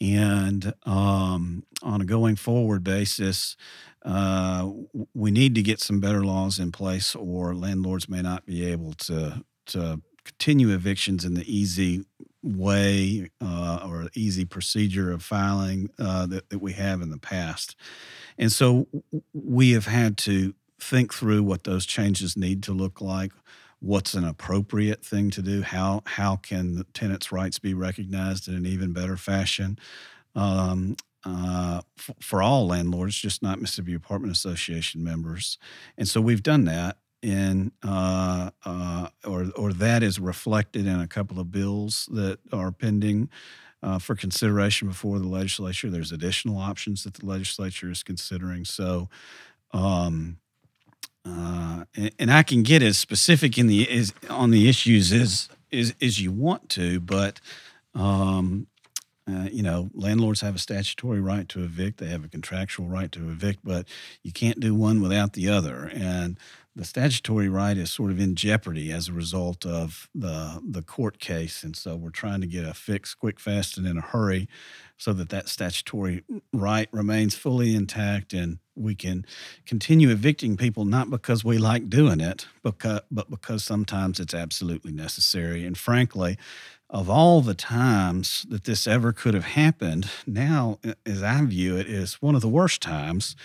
And 0.00 0.72
um, 0.84 1.64
on 1.82 2.00
a 2.00 2.04
going 2.04 2.36
forward 2.36 2.82
basis, 2.82 3.56
uh, 4.02 4.70
we 5.14 5.30
need 5.30 5.54
to 5.56 5.62
get 5.62 5.80
some 5.80 6.00
better 6.00 6.24
laws 6.24 6.58
in 6.58 6.72
place, 6.72 7.14
or 7.14 7.54
landlords 7.54 8.08
may 8.08 8.22
not 8.22 8.46
be 8.46 8.64
able 8.66 8.94
to 8.94 9.44
to 9.66 10.00
continue 10.24 10.70
evictions 10.70 11.24
in 11.24 11.34
the 11.34 11.54
easy 11.54 12.04
way 12.42 13.30
uh, 13.40 13.86
or 13.86 14.08
easy 14.14 14.44
procedure 14.44 15.12
of 15.12 15.22
filing 15.22 15.90
uh, 15.98 16.26
that, 16.26 16.48
that 16.50 16.58
we 16.60 16.72
have 16.72 17.02
in 17.02 17.10
the 17.10 17.18
past. 17.18 17.76
And 18.38 18.50
so 18.50 18.86
we 19.34 19.72
have 19.72 19.86
had 19.86 20.16
to 20.18 20.54
think 20.78 21.12
through 21.12 21.42
what 21.42 21.64
those 21.64 21.84
changes 21.84 22.36
need 22.36 22.62
to 22.64 22.72
look 22.72 23.00
like. 23.00 23.32
What's 23.80 24.12
an 24.14 24.24
appropriate 24.24 25.02
thing 25.04 25.30
to 25.30 25.42
do? 25.42 25.62
How 25.62 26.02
how 26.04 26.36
can 26.36 26.84
tenants' 26.92 27.32
rights 27.32 27.58
be 27.58 27.72
recognized 27.72 28.46
in 28.46 28.54
an 28.54 28.66
even 28.66 28.92
better 28.92 29.16
fashion? 29.16 29.78
Um, 30.34 30.96
uh, 31.24 31.80
f- 31.98 32.14
for 32.20 32.42
all 32.42 32.66
landlords, 32.66 33.16
just 33.16 33.42
not 33.42 33.60
Mississippi 33.60 33.94
Apartment 33.94 34.32
Association 34.32 35.02
members. 35.02 35.58
And 35.98 36.06
so 36.08 36.20
we've 36.20 36.42
done 36.42 36.64
that 36.64 36.98
in 37.22 37.72
uh, 37.82 38.50
uh, 38.64 39.08
or 39.26 39.50
or 39.56 39.72
that 39.72 40.02
is 40.02 40.20
reflected 40.20 40.86
in 40.86 41.00
a 41.00 41.08
couple 41.08 41.40
of 41.40 41.50
bills 41.50 42.06
that 42.12 42.38
are 42.52 42.72
pending 42.72 43.30
uh, 43.82 43.98
for 43.98 44.14
consideration 44.14 44.88
before 44.88 45.18
the 45.18 45.28
legislature. 45.28 45.88
There's 45.88 46.12
additional 46.12 46.58
options 46.58 47.04
that 47.04 47.14
the 47.14 47.26
legislature 47.26 47.90
is 47.90 48.02
considering. 48.02 48.66
So. 48.66 49.08
Um, 49.72 50.38
uh, 51.24 51.84
and, 51.94 52.10
and, 52.18 52.32
I 52.32 52.42
can 52.42 52.62
get 52.62 52.82
as 52.82 52.96
specific 52.96 53.58
in 53.58 53.66
the 53.66 53.82
is 53.90 54.14
on 54.30 54.50
the 54.50 54.68
issues 54.68 55.12
as 55.12 55.48
as, 55.72 55.94
as 56.00 56.20
you 56.20 56.32
want 56.32 56.68
to, 56.70 56.98
but 57.00 57.40
um, 57.94 58.66
uh, 59.28 59.48
you 59.52 59.62
know, 59.62 59.90
landlords 59.94 60.40
have 60.40 60.54
a 60.54 60.58
statutory 60.58 61.20
right 61.20 61.48
to 61.50 61.62
evict. 61.62 61.98
They 61.98 62.06
have 62.06 62.24
a 62.24 62.28
contractual 62.28 62.86
right 62.86 63.12
to 63.12 63.28
evict, 63.30 63.60
but 63.62 63.86
you 64.22 64.32
can't 64.32 64.60
do 64.60 64.74
one 64.74 65.00
without 65.00 65.34
the 65.34 65.48
other. 65.48 65.90
And 65.94 66.38
the 66.76 66.84
statutory 66.84 67.48
right 67.48 67.76
is 67.76 67.90
sort 67.90 68.10
of 68.10 68.20
in 68.20 68.34
jeopardy 68.36 68.92
as 68.92 69.08
a 69.08 69.12
result 69.12 69.66
of 69.66 70.08
the 70.14 70.60
the 70.66 70.82
court 70.82 71.18
case, 71.18 71.62
and 71.62 71.76
so 71.76 71.96
we're 71.96 72.10
trying 72.10 72.40
to 72.40 72.46
get 72.46 72.64
a 72.64 72.74
fix 72.74 73.14
quick, 73.14 73.40
fast, 73.40 73.76
and 73.76 73.86
in 73.86 73.98
a 73.98 74.02
hurry, 74.02 74.48
so 74.96 75.12
that 75.12 75.30
that 75.30 75.48
statutory 75.48 76.22
right 76.52 76.88
remains 76.92 77.34
fully 77.34 77.74
intact, 77.74 78.32
and 78.32 78.58
we 78.76 78.94
can 78.94 79.26
continue 79.66 80.10
evicting 80.10 80.56
people 80.56 80.84
not 80.84 81.10
because 81.10 81.44
we 81.44 81.58
like 81.58 81.90
doing 81.90 82.20
it, 82.20 82.46
because 82.62 83.00
but 83.10 83.28
because 83.30 83.64
sometimes 83.64 84.20
it's 84.20 84.34
absolutely 84.34 84.92
necessary. 84.92 85.66
And 85.66 85.76
frankly, 85.76 86.38
of 86.88 87.10
all 87.10 87.40
the 87.40 87.54
times 87.54 88.46
that 88.48 88.64
this 88.64 88.86
ever 88.86 89.12
could 89.12 89.34
have 89.34 89.44
happened, 89.44 90.08
now 90.26 90.78
as 91.04 91.22
I 91.22 91.44
view 91.44 91.76
it, 91.76 91.86
is 91.88 92.14
one 92.22 92.34
of 92.34 92.40
the 92.40 92.48
worst 92.48 92.80
times 92.80 93.36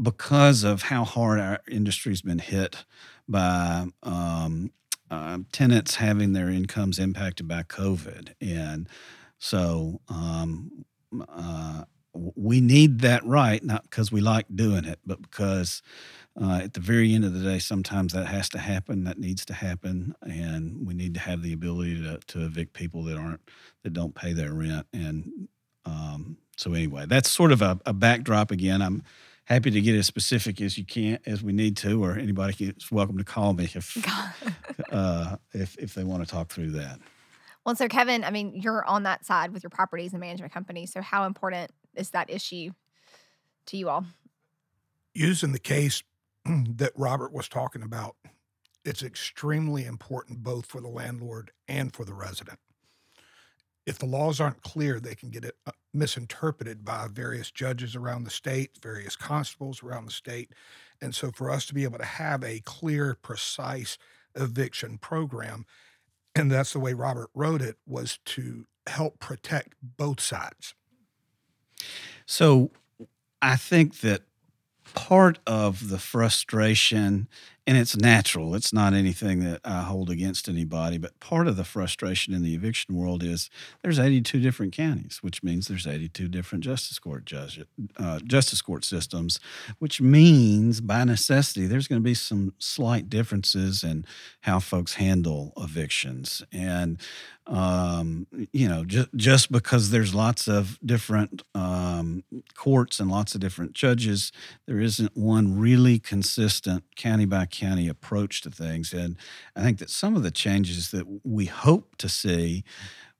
because 0.00 0.64
of 0.64 0.82
how 0.82 1.04
hard 1.04 1.40
our 1.40 1.60
industry's 1.70 2.22
been 2.22 2.38
hit 2.38 2.84
by 3.28 3.86
um, 4.02 4.72
uh, 5.10 5.38
tenants 5.52 5.96
having 5.96 6.32
their 6.32 6.48
incomes 6.48 6.98
impacted 6.98 7.48
by 7.48 7.62
COVID. 7.62 8.34
And 8.40 8.88
so 9.38 10.00
um, 10.08 10.84
uh, 11.28 11.84
we 12.14 12.60
need 12.60 13.00
that 13.00 13.24
right, 13.24 13.62
not 13.62 13.84
because 13.84 14.10
we 14.10 14.20
like 14.20 14.46
doing 14.54 14.84
it, 14.84 14.98
but 15.06 15.22
because 15.22 15.82
uh, 16.40 16.60
at 16.62 16.74
the 16.74 16.80
very 16.80 17.14
end 17.14 17.24
of 17.24 17.34
the 17.34 17.40
day, 17.40 17.58
sometimes 17.58 18.12
that 18.12 18.26
has 18.26 18.48
to 18.50 18.58
happen. 18.58 19.04
That 19.04 19.18
needs 19.18 19.44
to 19.46 19.54
happen, 19.54 20.14
and 20.22 20.86
we 20.86 20.94
need 20.94 21.14
to 21.14 21.20
have 21.20 21.42
the 21.42 21.52
ability 21.52 22.02
to, 22.02 22.18
to 22.28 22.44
evict 22.44 22.72
people 22.72 23.04
that 23.04 23.16
aren't 23.16 23.40
that 23.82 23.92
don't 23.92 24.14
pay 24.14 24.32
their 24.32 24.52
rent. 24.52 24.86
And 24.92 25.48
um, 25.84 26.36
so, 26.56 26.72
anyway, 26.72 27.06
that's 27.08 27.30
sort 27.30 27.52
of 27.52 27.62
a, 27.62 27.80
a 27.86 27.92
backdrop. 27.92 28.50
Again, 28.50 28.82
I'm 28.82 29.02
happy 29.50 29.72
to 29.72 29.80
get 29.80 29.96
as 29.96 30.06
specific 30.06 30.60
as 30.60 30.78
you 30.78 30.84
can 30.84 31.18
as 31.26 31.42
we 31.42 31.52
need 31.52 31.76
to, 31.78 32.02
or 32.02 32.16
anybody 32.16 32.66
is 32.66 32.90
welcome 32.92 33.18
to 33.18 33.24
call 33.24 33.52
me 33.52 33.64
if 33.64 33.96
uh, 34.92 35.36
if 35.52 35.76
if 35.76 35.94
they 35.94 36.04
want 36.04 36.24
to 36.24 36.30
talk 36.30 36.48
through 36.48 36.70
that. 36.70 37.00
Well, 37.66 37.74
so 37.74 37.88
Kevin, 37.88 38.24
I 38.24 38.30
mean, 38.30 38.54
you're 38.54 38.84
on 38.86 39.02
that 39.02 39.26
side 39.26 39.52
with 39.52 39.62
your 39.62 39.70
properties 39.70 40.12
and 40.12 40.20
management 40.20 40.52
company. 40.52 40.86
So, 40.86 41.02
how 41.02 41.24
important 41.24 41.72
is 41.94 42.10
that 42.10 42.30
issue 42.30 42.70
to 43.66 43.76
you 43.76 43.88
all? 43.88 44.06
Using 45.12 45.52
the 45.52 45.58
case 45.58 46.02
that 46.46 46.92
Robert 46.96 47.32
was 47.32 47.48
talking 47.48 47.82
about, 47.82 48.16
it's 48.84 49.02
extremely 49.02 49.84
important 49.84 50.42
both 50.42 50.66
for 50.66 50.80
the 50.80 50.88
landlord 50.88 51.50
and 51.68 51.92
for 51.92 52.04
the 52.04 52.14
resident 52.14 52.58
if 53.90 53.98
the 53.98 54.06
laws 54.06 54.38
aren't 54.38 54.62
clear, 54.62 55.00
they 55.00 55.16
can 55.16 55.30
get 55.30 55.44
it 55.44 55.56
uh, 55.66 55.72
misinterpreted 55.92 56.84
by 56.84 57.08
various 57.10 57.50
judges 57.50 57.96
around 57.96 58.22
the 58.22 58.30
state, 58.30 58.70
various 58.80 59.16
constables 59.16 59.82
around 59.82 60.04
the 60.04 60.12
state. 60.12 60.52
And 61.02 61.12
so, 61.12 61.32
for 61.32 61.50
us 61.50 61.66
to 61.66 61.74
be 61.74 61.82
able 61.82 61.98
to 61.98 62.04
have 62.04 62.44
a 62.44 62.60
clear, 62.60 63.16
precise 63.20 63.98
eviction 64.36 64.98
program, 64.98 65.66
and 66.36 66.52
that's 66.52 66.72
the 66.72 66.78
way 66.78 66.94
Robert 66.94 67.30
wrote 67.34 67.60
it, 67.60 67.78
was 67.84 68.20
to 68.26 68.66
help 68.86 69.18
protect 69.18 69.74
both 69.82 70.20
sides. 70.20 70.74
So, 72.26 72.70
I 73.42 73.56
think 73.56 73.98
that 74.02 74.22
part 74.94 75.40
of 75.48 75.88
the 75.88 75.98
frustration 75.98 77.26
and 77.66 77.76
it's 77.76 77.96
natural. 77.96 78.54
It's 78.54 78.72
not 78.72 78.94
anything 78.94 79.40
that 79.40 79.60
I 79.64 79.82
hold 79.82 80.10
against 80.10 80.48
anybody. 80.48 80.98
But 80.98 81.18
part 81.20 81.46
of 81.46 81.56
the 81.56 81.64
frustration 81.64 82.34
in 82.34 82.42
the 82.42 82.54
eviction 82.54 82.94
world 82.94 83.22
is 83.22 83.50
there's 83.82 83.98
82 83.98 84.40
different 84.40 84.72
counties, 84.72 85.18
which 85.20 85.42
means 85.42 85.68
there's 85.68 85.86
82 85.86 86.28
different 86.28 86.64
justice 86.64 86.98
court 86.98 87.24
judge, 87.24 87.62
uh, 87.96 88.20
justice 88.24 88.62
court 88.62 88.84
systems, 88.84 89.38
which 89.78 90.00
means 90.00 90.80
by 90.80 91.04
necessity 91.04 91.66
there's 91.66 91.88
going 91.88 92.00
to 92.00 92.04
be 92.04 92.14
some 92.14 92.54
slight 92.58 93.08
differences 93.10 93.84
in 93.84 94.04
how 94.42 94.58
folks 94.58 94.94
handle 94.94 95.52
evictions. 95.56 96.42
And 96.52 96.98
um, 97.50 98.28
you 98.52 98.68
know, 98.68 98.84
just 98.84 99.08
just 99.16 99.50
because 99.50 99.90
there's 99.90 100.14
lots 100.14 100.46
of 100.46 100.78
different 100.84 101.42
um, 101.54 102.22
courts 102.54 103.00
and 103.00 103.10
lots 103.10 103.34
of 103.34 103.40
different 103.40 103.72
judges, 103.72 104.30
there 104.66 104.78
isn't 104.80 105.16
one 105.16 105.58
really 105.58 105.98
consistent 105.98 106.84
county 106.94 107.24
by 107.24 107.46
county 107.50 107.88
approach 107.88 108.40
to 108.42 108.50
things. 108.50 108.92
And 108.92 109.16
I 109.54 109.62
think 109.62 109.78
that 109.78 109.90
some 109.90 110.16
of 110.16 110.22
the 110.22 110.30
changes 110.30 110.90
that 110.90 111.06
we 111.24 111.46
hope 111.46 111.96
to 111.96 112.08
see 112.08 112.64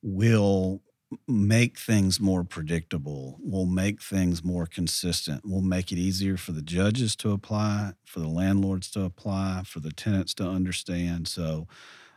will 0.02 0.82
make 1.26 1.78
things 1.78 2.20
more 2.20 2.44
predictable, 2.44 3.38
will 3.42 3.66
make 3.66 4.00
things 4.00 4.44
more 4.44 4.66
consistent, 4.66 5.44
will 5.44 5.62
make 5.62 5.90
it 5.90 5.98
easier 5.98 6.36
for 6.36 6.52
the 6.52 6.62
judges 6.62 7.16
to 7.16 7.32
apply, 7.32 7.94
for 8.04 8.20
the 8.20 8.28
landlords 8.28 8.90
to 8.92 9.02
apply, 9.02 9.62
for 9.66 9.80
the 9.80 9.92
tenants 9.92 10.34
to 10.34 10.44
understand. 10.44 11.26
So 11.26 11.66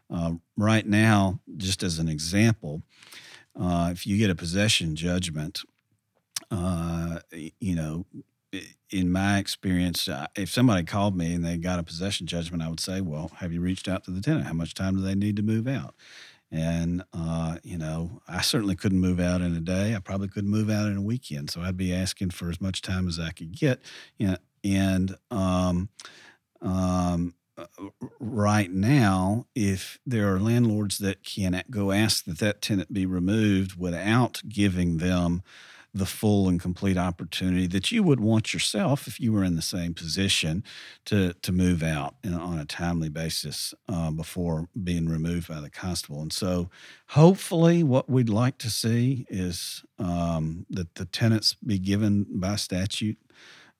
uh, 0.10 0.34
right 0.56 0.86
now, 0.86 1.40
just 1.58 1.82
as 1.82 1.98
an 1.98 2.08
example, 2.08 2.84
uh, 3.60 3.90
if 3.92 4.06
you 4.06 4.18
get 4.18 4.30
a 4.30 4.36
possession 4.36 4.96
judgment, 4.96 5.62
uh, 6.52 7.20
you 7.32 7.76
know, 7.76 8.06
in 8.90 9.12
my 9.12 9.38
experience, 9.38 10.08
uh, 10.08 10.28
if 10.36 10.50
somebody 10.50 10.84
called 10.84 11.18
me 11.18 11.34
and 11.34 11.44
they 11.44 11.58
got 11.58 11.80
a 11.80 11.84
possession 11.84 12.28
judgment, 12.28 12.64
I 12.64 12.70
would 12.70 12.80
say, 12.80 13.02
"Well, 13.02 13.32
have 13.38 13.52
you 13.52 13.62
reached 13.62 13.88
out 13.88 14.04
to 14.06 14.12
the 14.12 14.22
tenant? 14.22 14.46
How 14.46 14.54
much 14.54 14.74
time 14.74 14.96
do 14.96 15.02
they 15.02 15.16
need 15.16 15.36
to 15.38 15.44
move 15.44 15.68
out?" 15.68 15.96
And 16.52 17.04
uh, 17.14 17.58
you 17.64 17.78
know, 17.78 18.22
I 18.28 18.42
certainly 18.42 18.76
couldn't 18.76 19.00
move 19.00 19.20
out 19.20 19.42
in 19.42 19.56
a 19.56 19.60
day. 19.60 19.96
I 19.96 20.00
probably 20.00 20.28
couldn't 20.28 20.52
move 20.52 20.70
out 20.70 20.88
in 20.88 20.98
a 20.98 21.02
weekend, 21.02 21.50
so 21.50 21.62
I'd 21.62 21.78
be 21.78 21.94
asking 21.94 22.32
for 22.32 22.50
as 22.50 22.62
much 22.62 22.82
time 22.82 23.08
as 23.08 23.20
I 23.20 23.32
could 23.32 23.58
get. 23.58 23.82
You 24.18 24.28
know, 24.28 24.38
and 24.64 25.18
um, 25.32 25.90
um, 26.62 27.34
right 28.20 28.72
now, 28.72 29.48
if 29.56 30.00
there 30.06 30.34
are 30.34 30.40
landlords 30.40 31.00
that 31.00 31.24
can 31.24 31.62
go 31.70 31.92
ask 31.92 32.26
that 32.26 32.40
that 32.40 32.62
tenant 32.62 32.94
be 32.94 33.06
removed 33.06 33.80
without 33.80 34.42
giving 34.48 34.98
them 34.98 35.44
the 35.94 36.06
full 36.06 36.50
and 36.50 36.60
complete 36.60 36.98
opportunity 36.98 37.68
that 37.68 37.92
you 37.92 38.02
would 38.02 38.20
want 38.20 38.54
yourself 38.54 39.08
if 39.08 39.20
you 39.20 39.32
were 39.32 39.44
in 39.44 39.56
the 39.56 39.62
same 39.62 39.94
position 39.94 40.64
to 41.06 41.34
to 41.34 41.52
move 41.52 41.84
out 41.84 42.16
in, 42.24 42.34
on 42.34 42.58
a 42.58 42.66
timely 42.66 43.10
basis 43.10 43.74
uh, 43.88 44.10
before 44.10 44.70
being 44.84 45.08
removed 45.08 45.48
by 45.48 45.62
the 45.62 45.70
constable. 45.70 46.22
And 46.22 46.34
so, 46.34 46.70
hopefully, 47.10 47.84
what 47.84 48.10
we'd 48.10 48.30
like 48.30 48.58
to 48.60 48.70
see 48.70 49.26
is 49.30 49.84
um, 50.00 50.66
that 50.70 50.96
the 50.96 51.06
tenants 51.06 51.56
be 51.66 51.78
given 51.78 52.26
by 52.30 52.56
statute 52.56 53.18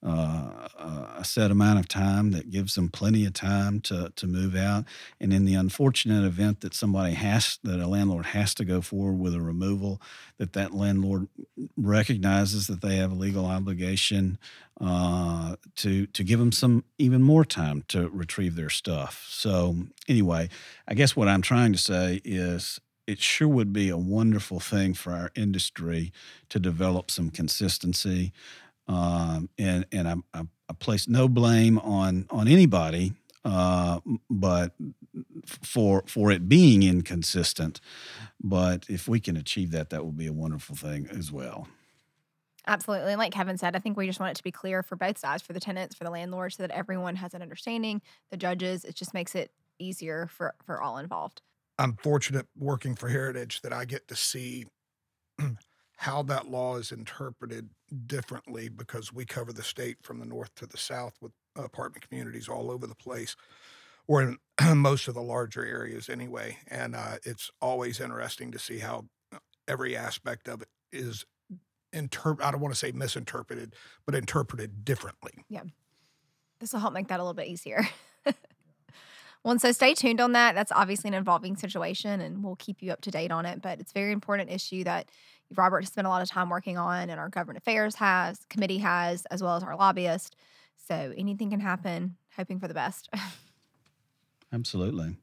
uh, 0.04 0.68
a 1.16 1.24
set 1.24 1.50
amount 1.50 1.78
of 1.78 1.88
time 1.88 2.32
that 2.32 2.50
gives 2.50 2.74
them 2.74 2.90
plenty 2.90 3.24
of 3.24 3.32
time 3.32 3.80
to, 3.80 4.12
to 4.16 4.26
move 4.26 4.54
out. 4.54 4.84
And 5.18 5.32
in 5.32 5.46
the 5.46 5.54
unfortunate 5.54 6.24
event 6.26 6.60
that 6.60 6.74
somebody 6.74 7.14
has, 7.14 7.58
that 7.64 7.80
a 7.80 7.86
landlord 7.86 8.26
has 8.26 8.54
to 8.56 8.64
go 8.64 8.82
forward 8.82 9.18
with 9.18 9.34
a 9.34 9.40
removal, 9.40 10.02
that 10.38 10.52
that 10.52 10.74
landlord 10.74 11.28
recognizes 11.76 12.66
that 12.66 12.82
they 12.82 12.96
have 12.96 13.12
a 13.12 13.16
legal 13.16 13.46
obligation 13.46 14.38
uh, 14.80 15.56
to 15.76 16.06
to 16.06 16.24
give 16.24 16.40
them 16.40 16.52
some 16.52 16.84
even 16.98 17.22
more 17.22 17.44
time 17.44 17.84
to 17.88 18.08
retrieve 18.08 18.56
their 18.56 18.70
stuff. 18.70 19.24
So 19.28 19.76
anyway, 20.08 20.48
I 20.88 20.94
guess 20.94 21.14
what 21.14 21.28
I'm 21.28 21.42
trying 21.42 21.72
to 21.72 21.78
say 21.78 22.20
is 22.24 22.80
it 23.06 23.20
sure 23.20 23.48
would 23.48 23.72
be 23.72 23.88
a 23.88 23.96
wonderful 23.96 24.60
thing 24.60 24.94
for 24.94 25.12
our 25.12 25.30
industry 25.34 26.12
to 26.48 26.58
develop 26.58 27.10
some 27.10 27.30
consistency 27.30 28.32
um, 28.88 29.48
and 29.58 29.86
and 29.92 30.08
I, 30.08 30.14
I, 30.32 30.42
I, 30.68 30.72
place 30.74 31.08
no 31.08 31.28
blame 31.28 31.78
on 31.78 32.26
on 32.30 32.48
anybody, 32.48 33.14
uh, 33.44 34.00
but 34.28 34.74
for 35.62 36.04
for 36.06 36.30
it 36.30 36.48
being 36.48 36.82
inconsistent. 36.82 37.80
But 38.42 38.86
if 38.88 39.08
we 39.08 39.20
can 39.20 39.36
achieve 39.36 39.70
that, 39.70 39.90
that 39.90 40.04
will 40.04 40.12
be 40.12 40.26
a 40.26 40.32
wonderful 40.32 40.76
thing 40.76 41.08
as 41.10 41.32
well. 41.32 41.68
Absolutely. 42.66 43.12
And 43.12 43.18
like 43.18 43.32
Kevin 43.32 43.58
said, 43.58 43.76
I 43.76 43.78
think 43.78 43.96
we 43.96 44.06
just 44.06 44.20
want 44.20 44.30
it 44.30 44.36
to 44.36 44.42
be 44.42 44.50
clear 44.50 44.82
for 44.82 44.96
both 44.96 45.18
sides, 45.18 45.42
for 45.42 45.52
the 45.52 45.60
tenants, 45.60 45.94
for 45.94 46.04
the 46.04 46.10
landlords, 46.10 46.56
so 46.56 46.62
that 46.62 46.70
everyone 46.70 47.16
has 47.16 47.34
an 47.34 47.42
understanding. 47.42 48.00
The 48.30 48.38
judges, 48.38 48.84
it 48.84 48.94
just 48.94 49.12
makes 49.12 49.34
it 49.34 49.50
easier 49.78 50.28
for 50.28 50.54
for 50.64 50.80
all 50.82 50.98
involved. 50.98 51.42
I'm 51.78 51.96
fortunate 51.96 52.46
working 52.56 52.94
for 52.94 53.08
Heritage 53.08 53.62
that 53.62 53.72
I 53.72 53.84
get 53.84 54.08
to 54.08 54.16
see 54.16 54.66
how 55.96 56.22
that 56.22 56.48
law 56.48 56.76
is 56.76 56.92
interpreted 56.92 57.70
differently 58.06 58.68
because 58.68 59.12
we 59.12 59.24
cover 59.24 59.52
the 59.52 59.62
state 59.62 59.98
from 60.02 60.18
the 60.18 60.26
north 60.26 60.54
to 60.56 60.66
the 60.66 60.76
south 60.76 61.14
with 61.20 61.32
apartment 61.56 62.06
communities 62.08 62.48
all 62.48 62.70
over 62.70 62.86
the 62.86 62.94
place. 62.94 63.36
Or 64.06 64.22
in 64.22 64.38
most 64.76 65.08
of 65.08 65.14
the 65.14 65.22
larger 65.22 65.64
areas 65.64 66.08
anyway 66.08 66.58
and 66.68 66.94
uh, 66.94 67.16
it's 67.24 67.50
always 67.60 68.00
interesting 68.00 68.50
to 68.52 68.58
see 68.58 68.78
how 68.78 69.06
uh, 69.32 69.38
every 69.66 69.96
aspect 69.96 70.48
of 70.48 70.62
it 70.62 70.68
is 70.92 71.24
inter- 71.92 72.36
i 72.42 72.50
don't 72.50 72.60
want 72.60 72.74
to 72.74 72.78
say 72.78 72.92
misinterpreted 72.92 73.74
but 74.04 74.14
interpreted 74.14 74.84
differently. 74.84 75.32
Yeah. 75.48 75.62
This 76.60 76.72
will 76.72 76.80
help 76.80 76.92
make 76.92 77.08
that 77.08 77.20
a 77.20 77.22
little 77.22 77.34
bit 77.34 77.48
easier. 77.48 77.86
Well 79.42 79.52
and 79.52 79.60
so 79.60 79.72
stay 79.72 79.92
tuned 79.92 80.22
on 80.22 80.32
that. 80.32 80.54
That's 80.54 80.72
obviously 80.72 81.08
an 81.08 81.14
evolving 81.14 81.56
situation 81.56 82.22
and 82.22 82.42
we'll 82.42 82.56
keep 82.56 82.82
you 82.82 82.90
up 82.92 83.02
to 83.02 83.10
date 83.10 83.30
on 83.30 83.44
it 83.44 83.60
but 83.60 83.78
it's 83.78 83.92
a 83.92 83.94
very 83.98 84.12
important 84.12 84.50
issue 84.50 84.84
that 84.84 85.10
Robert 85.56 85.80
has 85.80 85.88
spent 85.88 86.06
a 86.06 86.10
lot 86.10 86.22
of 86.22 86.28
time 86.28 86.50
working 86.50 86.78
on, 86.78 87.10
and 87.10 87.18
our 87.18 87.28
government 87.28 87.58
affairs 87.58 87.94
has, 87.96 88.44
committee 88.48 88.78
has, 88.78 89.24
as 89.26 89.42
well 89.42 89.56
as 89.56 89.62
our 89.62 89.76
lobbyist. 89.76 90.36
So 90.76 91.12
anything 91.16 91.50
can 91.50 91.60
happen. 91.60 92.16
Hoping 92.36 92.58
for 92.58 92.68
the 92.68 92.74
best. 92.74 93.08
Absolutely. 94.52 95.16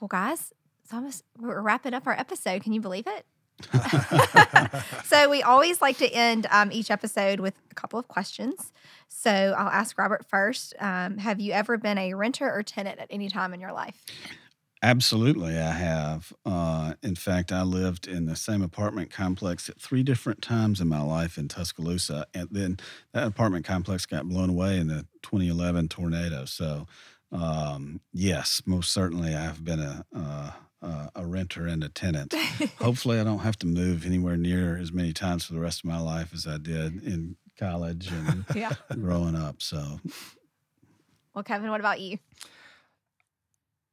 Well, 0.00 0.08
guys, 0.08 0.52
it's 0.82 0.92
almost 0.92 1.24
we're 1.38 1.60
wrapping 1.60 1.94
up 1.94 2.06
our 2.06 2.18
episode. 2.18 2.62
Can 2.62 2.72
you 2.72 2.80
believe 2.80 3.06
it? 3.06 3.26
so 5.04 5.28
we 5.28 5.42
always 5.42 5.82
like 5.82 5.98
to 5.98 6.10
end 6.10 6.46
um, 6.50 6.72
each 6.72 6.90
episode 6.90 7.40
with 7.40 7.54
a 7.70 7.74
couple 7.74 7.98
of 7.98 8.08
questions. 8.08 8.72
So 9.08 9.30
I'll 9.30 9.68
ask 9.68 9.98
Robert 9.98 10.24
first. 10.28 10.74
Um, 10.80 11.18
have 11.18 11.40
you 11.40 11.52
ever 11.52 11.76
been 11.76 11.98
a 11.98 12.14
renter 12.14 12.50
or 12.50 12.62
tenant 12.62 12.98
at 12.98 13.06
any 13.10 13.28
time 13.28 13.52
in 13.52 13.60
your 13.60 13.72
life? 13.72 14.02
Absolutely, 14.82 15.58
I 15.58 15.72
have. 15.72 16.32
Uh, 16.46 16.94
in 17.02 17.14
fact, 17.14 17.52
I 17.52 17.62
lived 17.62 18.08
in 18.08 18.24
the 18.24 18.36
same 18.36 18.62
apartment 18.62 19.10
complex 19.10 19.68
at 19.68 19.78
three 19.78 20.02
different 20.02 20.40
times 20.40 20.80
in 20.80 20.88
my 20.88 21.02
life 21.02 21.36
in 21.36 21.48
Tuscaloosa, 21.48 22.26
and 22.32 22.48
then 22.50 22.78
that 23.12 23.26
apartment 23.26 23.66
complex 23.66 24.06
got 24.06 24.26
blown 24.26 24.48
away 24.48 24.78
in 24.78 24.88
the 24.88 25.06
2011 25.22 25.88
tornado. 25.88 26.46
So, 26.46 26.86
um, 27.30 28.00
yes, 28.12 28.62
most 28.64 28.90
certainly, 28.90 29.34
I've 29.34 29.62
been 29.62 29.80
a 29.80 30.06
uh, 30.16 30.50
uh, 30.82 31.08
a 31.14 31.26
renter 31.26 31.66
and 31.66 31.84
a 31.84 31.90
tenant. 31.90 32.34
Hopefully, 32.78 33.20
I 33.20 33.24
don't 33.24 33.40
have 33.40 33.58
to 33.58 33.66
move 33.66 34.06
anywhere 34.06 34.38
near 34.38 34.78
as 34.78 34.92
many 34.92 35.12
times 35.12 35.44
for 35.44 35.52
the 35.52 35.60
rest 35.60 35.80
of 35.80 35.90
my 35.90 36.00
life 36.00 36.32
as 36.32 36.46
I 36.46 36.56
did 36.56 37.02
in 37.02 37.36
college 37.58 38.10
and 38.10 38.46
yeah. 38.54 38.72
growing 38.94 39.36
up. 39.36 39.60
So, 39.60 40.00
well, 41.34 41.44
Kevin, 41.44 41.70
what 41.70 41.80
about 41.80 42.00
you? 42.00 42.18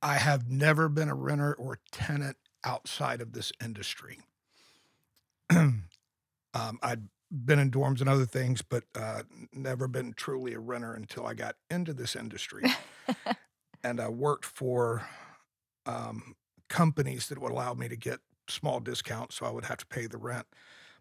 I 0.02 0.16
have 0.16 0.50
never 0.50 0.90
been 0.90 1.10
a 1.10 1.16
renter 1.16 1.54
or 1.54 1.80
tenant 1.92 2.38
outside 2.64 3.22
of 3.22 3.34
this 3.34 3.52
industry. 3.64 4.20
um, 5.50 5.84
I'd 6.54 7.08
been 7.32 7.60
in 7.60 7.72
dorms 7.72 8.00
and 8.00 8.10
other 8.10 8.26
things, 8.26 8.62
but 8.62 8.84
uh, 8.96 9.24
never 9.52 9.88
been 9.88 10.14
truly 10.14 10.54
a 10.54 10.60
renter 10.60 10.94
until 10.94 11.26
I 11.26 11.34
got 11.34 11.56
into 11.70 11.94
this 11.94 12.16
industry. 12.16 12.64
and 13.84 14.00
I 14.00 14.10
worked 14.10 14.46
for 14.46 15.08
um, 15.86 16.36
companies 16.70 17.28
that 17.30 17.40
would 17.40 17.52
allow 17.52 17.74
me 17.74 17.88
to 17.88 17.96
get 17.96 18.20
small 18.50 18.80
discounts, 18.80 19.36
so 19.36 19.46
I 19.46 19.52
would 19.52 19.66
have 19.66 19.78
to 19.80 19.88
pay 19.88 20.08
the 20.08 20.18
rent. 20.18 20.46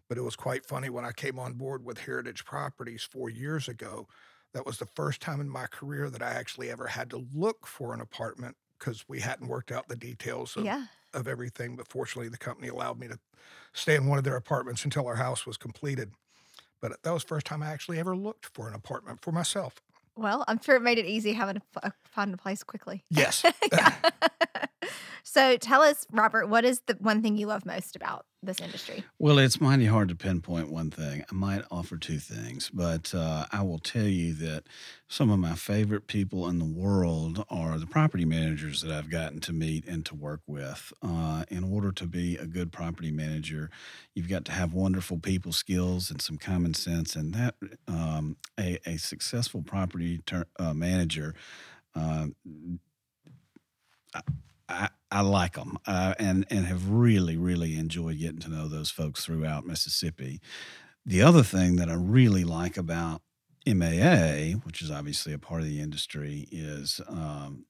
But 0.09 0.17
it 0.17 0.21
was 0.21 0.35
quite 0.35 0.65
funny 0.65 0.89
when 0.89 1.05
I 1.05 1.11
came 1.11 1.37
on 1.37 1.53
board 1.53 1.85
with 1.85 1.99
Heritage 1.99 2.45
Properties 2.45 3.03
four 3.03 3.29
years 3.29 3.67
ago. 3.67 4.07
That 4.53 4.65
was 4.65 4.77
the 4.79 4.85
first 4.85 5.21
time 5.21 5.41
in 5.41 5.49
my 5.49 5.67
career 5.67 6.09
that 6.09 6.21
I 6.21 6.31
actually 6.31 6.69
ever 6.69 6.87
had 6.87 7.09
to 7.09 7.27
look 7.33 7.67
for 7.67 7.93
an 7.93 7.99
apartment 7.99 8.55
because 8.79 9.05
we 9.07 9.19
hadn't 9.19 9.47
worked 9.47 9.71
out 9.71 9.87
the 9.87 9.95
details 9.95 10.55
of, 10.55 10.65
yeah. 10.65 10.85
of 11.13 11.27
everything. 11.27 11.75
But 11.75 11.87
fortunately, 11.87 12.29
the 12.29 12.37
company 12.37 12.67
allowed 12.67 12.99
me 12.99 13.07
to 13.07 13.19
stay 13.73 13.95
in 13.95 14.07
one 14.07 14.17
of 14.17 14.23
their 14.23 14.35
apartments 14.35 14.83
until 14.83 15.07
our 15.07 15.15
house 15.15 15.45
was 15.45 15.57
completed. 15.57 16.11
But 16.81 17.01
that 17.03 17.11
was 17.11 17.23
the 17.23 17.29
first 17.29 17.45
time 17.45 17.63
I 17.63 17.67
actually 17.67 17.99
ever 17.99 18.15
looked 18.15 18.49
for 18.53 18.67
an 18.67 18.73
apartment 18.73 19.21
for 19.21 19.31
myself. 19.31 19.81
Well, 20.15 20.43
I'm 20.47 20.59
sure 20.61 20.75
it 20.75 20.81
made 20.81 20.97
it 20.97 21.05
easy 21.05 21.33
having 21.33 21.55
to 21.55 21.61
uh, 21.83 21.89
find 22.05 22.33
a 22.33 22.37
place 22.37 22.63
quickly. 22.63 23.03
Yes. 23.09 23.43
So 25.29 25.57
tell 25.57 25.81
us, 25.81 26.07
Robert, 26.09 26.47
what 26.47 26.63
is 26.63 26.79
the 26.85 26.95
one 27.01 27.21
thing 27.21 27.35
you 27.35 27.47
love 27.47 27.65
most 27.65 27.97
about 27.97 28.25
this 28.41 28.61
industry? 28.61 29.03
Well, 29.19 29.39
it's 29.39 29.59
mighty 29.59 29.85
hard 29.85 30.07
to 30.07 30.15
pinpoint 30.15 30.71
one 30.71 30.89
thing. 30.89 31.25
I 31.29 31.35
might 31.35 31.65
offer 31.69 31.97
two 31.97 32.17
things, 32.17 32.69
but 32.73 33.13
uh, 33.13 33.45
I 33.51 33.61
will 33.63 33.79
tell 33.79 34.07
you 34.07 34.33
that 34.35 34.63
some 35.09 35.29
of 35.29 35.37
my 35.37 35.55
favorite 35.55 36.07
people 36.07 36.47
in 36.47 36.59
the 36.59 36.65
world 36.65 37.43
are 37.49 37.77
the 37.77 37.85
property 37.85 38.23
managers 38.23 38.81
that 38.83 38.91
I've 38.91 39.09
gotten 39.09 39.41
to 39.41 39.51
meet 39.51 39.85
and 39.85 40.05
to 40.05 40.15
work 40.15 40.39
with. 40.47 40.93
Uh, 41.01 41.43
in 41.49 41.65
order 41.65 41.91
to 41.91 42.07
be 42.07 42.37
a 42.37 42.45
good 42.45 42.71
property 42.71 43.11
manager, 43.11 43.69
you've 44.15 44.29
got 44.29 44.45
to 44.45 44.53
have 44.53 44.71
wonderful 44.73 45.19
people 45.19 45.51
skills 45.51 46.09
and 46.09 46.21
some 46.21 46.37
common 46.37 46.73
sense, 46.73 47.17
and 47.17 47.33
that 47.33 47.55
um, 47.89 48.37
a, 48.57 48.79
a 48.85 48.95
successful 48.95 49.61
property 49.61 50.21
ter- 50.25 50.47
uh, 50.57 50.73
manager. 50.73 51.35
Uh, 51.93 52.27
I, 54.69 54.89
I 55.11 55.21
like 55.21 55.53
them 55.53 55.77
uh, 55.85 56.13
and 56.19 56.45
and 56.49 56.65
have 56.65 56.89
really 56.89 57.37
really 57.37 57.77
enjoyed 57.77 58.19
getting 58.19 58.39
to 58.39 58.49
know 58.49 58.67
those 58.67 58.89
folks 58.89 59.25
throughout 59.25 59.65
Mississippi. 59.65 60.41
The 61.05 61.21
other 61.21 61.43
thing 61.43 61.77
that 61.77 61.89
I 61.89 61.93
really 61.93 62.43
like 62.43 62.77
about 62.77 63.21
MAA, 63.65 64.57
which 64.63 64.81
is 64.81 64.91
obviously 64.91 65.33
a 65.33 65.39
part 65.39 65.61
of 65.61 65.67
the 65.67 65.79
industry, 65.79 66.47
is 66.51 66.99
um, 67.07 67.65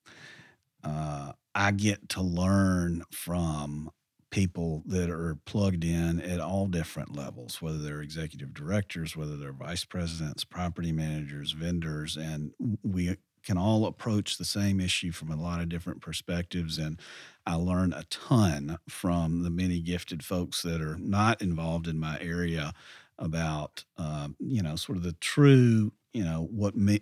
uh, 0.83 1.33
I 1.53 1.71
get 1.71 2.09
to 2.09 2.21
learn 2.21 3.03
from 3.11 3.91
people 4.29 4.83
that 4.85 5.09
are 5.09 5.37
plugged 5.45 5.83
in 5.83 6.21
at 6.21 6.39
all 6.39 6.67
different 6.67 7.15
levels, 7.15 7.61
whether 7.61 7.77
they're 7.77 8.01
executive 8.01 8.53
directors, 8.53 9.15
whether 9.15 9.37
they're 9.37 9.53
vice 9.53 9.85
presidents, 9.85 10.43
property 10.43 10.91
managers, 10.91 11.51
vendors, 11.51 12.17
and 12.17 12.51
we 12.83 13.15
can 13.43 13.57
all 13.57 13.85
approach 13.85 14.37
the 14.37 14.45
same 14.45 14.79
issue 14.79 15.11
from 15.11 15.31
a 15.31 15.41
lot 15.41 15.61
of 15.61 15.69
different 15.69 16.01
perspectives. 16.01 16.77
And 16.77 16.99
I 17.45 17.55
learn 17.55 17.93
a 17.93 18.03
ton 18.03 18.77
from 18.89 19.43
the 19.43 19.49
many 19.49 19.79
gifted 19.79 20.23
folks 20.23 20.61
that 20.63 20.81
are 20.81 20.97
not 20.97 21.41
involved 21.41 21.87
in 21.87 21.99
my 21.99 22.19
area 22.19 22.73
about, 23.17 23.85
uh, 23.97 24.29
you 24.39 24.61
know, 24.61 24.75
sort 24.75 24.97
of 24.97 25.03
the 25.03 25.13
true, 25.13 25.93
you 26.13 26.23
know, 26.23 26.47
what 26.51 26.75
me. 26.75 27.01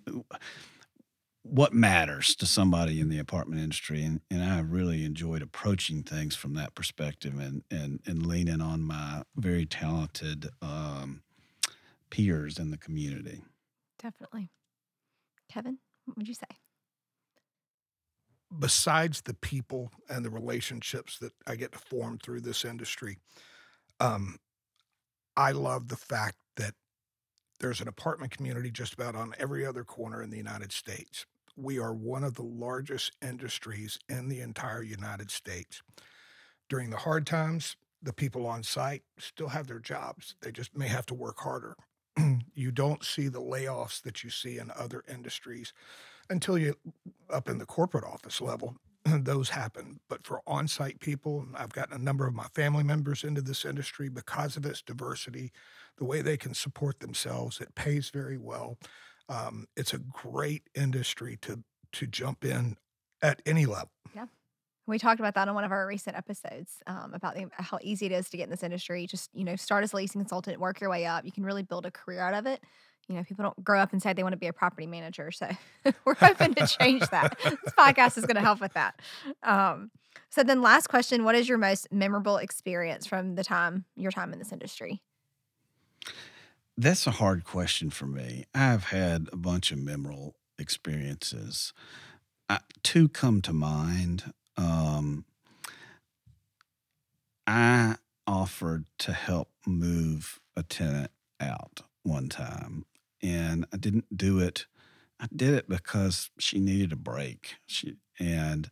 What 1.48 1.76
matters 1.76 2.36
to 2.38 2.48
somebody 2.48 3.00
in 3.00 3.10
the 3.10 3.20
apartment 3.20 3.62
industry, 3.62 4.04
and, 4.04 4.20
and 4.32 4.44
I 4.44 4.62
really 4.62 5.06
enjoyed 5.06 5.44
approaching 5.44 6.02
things 6.02 6.36
from 6.36 6.56
that 6.56 6.74
perspective, 6.74 7.38
and 7.38 7.62
and 7.70 8.00
and 8.08 8.26
leaning 8.26 8.62
on 8.62 8.82
my 8.82 9.22
very 9.36 9.68
talented 9.68 10.50
um, 10.64 11.22
peers 12.10 12.58
in 12.58 12.72
the 12.72 12.80
community. 12.80 13.44
Definitely, 14.00 14.50
Kevin. 15.48 15.78
What 16.06 16.18
would 16.18 16.28
you 16.28 16.34
say? 16.34 16.46
Besides 18.58 19.22
the 19.22 19.34
people 19.34 19.92
and 20.10 20.24
the 20.24 20.30
relationships 20.30 21.20
that 21.20 21.34
I 21.48 21.56
get 21.56 21.72
to 21.74 21.80
form 21.80 22.20
through 22.20 22.42
this 22.42 22.64
industry, 22.64 23.18
um, 24.00 24.38
I 25.36 25.52
love 25.52 25.90
the 25.90 25.98
fact 25.98 26.38
that 26.56 26.74
there's 27.60 27.82
an 27.82 27.88
apartment 27.88 28.32
community 28.32 28.72
just 28.72 28.94
about 28.94 29.16
on 29.16 29.34
every 29.40 29.66
other 29.66 29.84
corner 29.84 30.22
in 30.22 30.30
the 30.30 30.38
United 30.38 30.72
States. 30.72 31.26
We 31.58 31.80
are 31.80 31.94
one 31.94 32.24
of 32.24 32.36
the 32.36 32.44
largest 32.44 33.14
industries 33.22 33.98
in 34.10 34.28
the 34.28 34.42
entire 34.42 34.84
United 34.84 35.32
States. 35.32 35.82
During 36.70 36.90
the 36.90 36.98
hard 36.98 37.26
times, 37.26 37.78
the 38.02 38.14
people 38.14 38.46
on 38.46 38.64
site 38.64 39.04
still 39.18 39.50
have 39.50 39.68
their 39.68 39.80
jobs. 39.80 40.36
They 40.42 40.52
just 40.52 40.78
may 40.78 40.88
have 40.88 41.06
to 41.08 41.14
work 41.14 41.40
harder. 41.40 41.76
you 42.54 42.72
don't 42.72 43.04
see 43.04 43.28
the 43.28 43.42
layoffs 43.42 44.02
that 44.02 44.24
you 44.24 44.30
see 44.30 44.58
in 44.58 44.72
other 44.78 45.04
industries 45.08 45.74
until 46.30 46.58
you 46.58 46.76
up 47.30 47.50
in 47.50 47.58
the 47.58 47.66
corporate 47.66 48.04
office 48.04 48.42
level 48.42 48.76
those 49.06 49.50
happen. 49.50 50.00
But 50.10 50.26
for 50.26 50.42
on-site 50.48 51.00
people 51.00 51.46
i've 51.56 51.74
gotten 51.74 51.96
a 51.96 52.04
number 52.04 52.28
of 52.28 52.34
my 52.34 52.48
family 52.56 52.84
members 52.84 53.24
into 53.24 53.42
this 53.42 53.66
industry 53.66 54.10
because 54.10 54.58
of 54.58 54.66
its 54.66 54.82
diversity 54.82 55.52
the 55.98 56.06
way 56.06 56.22
they 56.22 56.38
can 56.38 56.54
support 56.54 57.00
themselves 57.00 57.60
it 57.62 57.74
pays 57.76 58.10
very 58.10 58.38
well. 58.38 58.78
Um, 59.28 59.66
it's 59.76 59.94
a 59.94 60.00
great 60.00 60.70
industry 60.76 61.38
to 61.42 61.64
to 61.94 62.08
jump 62.08 62.44
in 62.44 62.78
at 63.22 63.42
any 63.46 63.66
level. 63.66 63.92
Yeah 64.16 64.26
we 64.88 65.00
talked 65.00 65.20
about 65.20 65.34
that 65.36 65.48
on 65.48 65.56
one 65.56 65.64
of 65.64 65.72
our 65.72 65.88
recent 65.88 66.16
episodes 66.16 66.84
um, 66.88 67.14
about 67.14 67.36
the, 67.36 67.48
how 67.52 67.80
easy 67.82 68.06
it 68.06 68.12
is 68.12 68.30
to 68.30 68.38
get 68.38 68.44
in 68.44 68.50
this 68.50 68.64
industry. 68.64 69.08
Just 69.08 69.30
you 69.34 69.44
know, 69.44 69.56
start 69.56 69.84
as 69.84 69.94
a 69.94 69.96
leasing 69.96 70.22
consultant, 70.22 70.60
work 70.60 70.80
your 70.80 70.90
way 70.90 71.06
up. 71.06 71.26
You 71.26 71.32
can 71.32 71.44
really 71.44 71.64
build 71.64 71.86
a 71.86 71.92
career 71.92 72.22
out 72.22 72.34
of 72.34 72.46
it. 72.46 72.62
You 73.08 73.16
know, 73.16 73.24
people 73.24 73.44
don't 73.44 73.64
grow 73.64 73.80
up 73.80 73.94
and 73.94 74.02
say 74.02 74.14
they 74.14 74.24
want 74.24 74.34
to 74.34 74.38
be 74.38 74.48
a 74.48 74.54
property 74.54 74.88
manager. 74.88 75.32
So 75.32 75.50
we're 76.06 76.16
hoping 76.16 76.54
to 76.56 76.68
change 76.68 77.08
that. 77.10 77.38
this 77.44 77.74
podcast 77.78 78.18
is 78.18 78.26
going 78.26 78.36
to 78.36 78.42
help 78.42 78.62
with 78.62 78.74
that. 78.74 79.00
Um, 79.44 79.92
so 80.30 80.44
then, 80.44 80.62
last 80.62 80.88
question: 80.88 81.24
What 81.24 81.36
is 81.36 81.50
your 81.50 81.58
most 81.58 81.92
memorable 81.92 82.38
experience 82.38 83.06
from 83.06 83.36
the 83.36 83.44
time 83.44 83.86
your 83.96 84.12
time 84.12 84.34
in 84.34 84.40
this 84.40 84.52
industry? 84.52 85.02
That's 86.78 87.08
a 87.08 87.12
hard 87.12 87.46
question 87.46 87.90
for 87.90 88.06
me. 88.06 88.46
I've 88.54 88.86
had 88.86 89.30
a 89.32 89.38
bunch 89.38 89.72
of 89.72 89.78
memorable 89.78 90.36
experiences. 90.60 91.74
I, 92.50 92.60
two 92.84 93.08
come 93.08 93.42
to 93.44 93.54
mind. 93.54 94.34
Um, 94.58 95.26
I 97.48 97.96
offered 98.28 98.86
to 99.00 99.14
help 99.14 99.50
move 99.66 100.40
a 100.56 100.64
tenant 100.64 101.12
out 101.40 101.82
one 102.04 102.30
time, 102.30 102.86
and 103.22 103.66
I 103.74 103.78
didn't 103.78 104.18
do 104.18 104.40
it. 104.40 104.66
I 105.20 105.28
did 105.36 105.54
it 105.54 105.70
because 105.70 106.30
she 106.40 106.60
needed 106.60 106.92
a 106.92 106.98
break. 106.98 107.56
She 107.66 107.96
and 108.20 108.70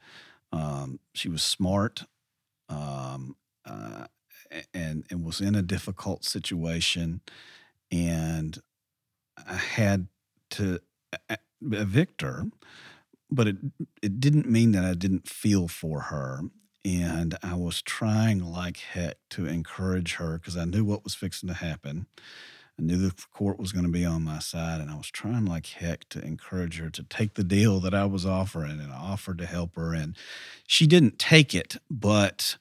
um, 0.51 0.99
she 1.13 1.29
was 1.29 1.43
smart, 1.43 2.05
um, 2.69 3.35
uh, 3.65 4.05
and 4.73 5.05
and 5.09 5.23
was 5.25 5.41
in 5.41 5.55
a 5.55 5.61
difficult 5.61 6.25
situation, 6.25 7.21
and 7.91 8.61
I 9.37 9.55
had 9.55 10.07
to 10.51 10.79
evict 11.61 12.21
her 12.21 12.45
but 13.33 13.47
it 13.47 13.57
it 14.01 14.19
didn't 14.19 14.49
mean 14.49 14.71
that 14.73 14.85
I 14.85 14.93
didn't 14.93 15.27
feel 15.27 15.67
for 15.67 16.01
her. 16.01 16.41
And 16.85 17.37
I 17.41 17.55
was 17.55 17.81
trying 17.81 18.43
like 18.43 18.77
heck 18.77 19.15
to 19.31 19.45
encourage 19.45 20.15
her 20.15 20.37
because 20.37 20.57
I 20.57 20.65
knew 20.65 20.83
what 20.83 21.03
was 21.03 21.15
fixing 21.15 21.47
to 21.47 21.55
happen. 21.55 22.07
I 22.77 22.81
knew 22.81 22.97
the 22.97 23.13
court 23.31 23.59
was 23.59 23.71
going 23.71 23.85
to 23.85 23.91
be 23.91 24.03
on 24.03 24.23
my 24.23 24.39
side, 24.39 24.81
and 24.81 24.89
I 24.89 24.95
was 24.95 25.11
trying 25.11 25.45
like 25.45 25.67
heck 25.67 26.09
to 26.09 26.19
encourage 26.19 26.79
her 26.79 26.89
to 26.89 27.03
take 27.03 27.35
the 27.35 27.43
deal 27.43 27.79
that 27.79 27.93
I 27.93 28.05
was 28.05 28.25
offering, 28.25 28.81
and 28.81 28.91
I 28.91 28.97
offered 28.97 29.37
to 29.37 29.45
help 29.45 29.75
her, 29.75 29.93
and 29.93 30.17
she 30.65 30.87
didn't 30.87 31.19
take 31.19 31.53
it. 31.53 31.77
But 31.89 32.57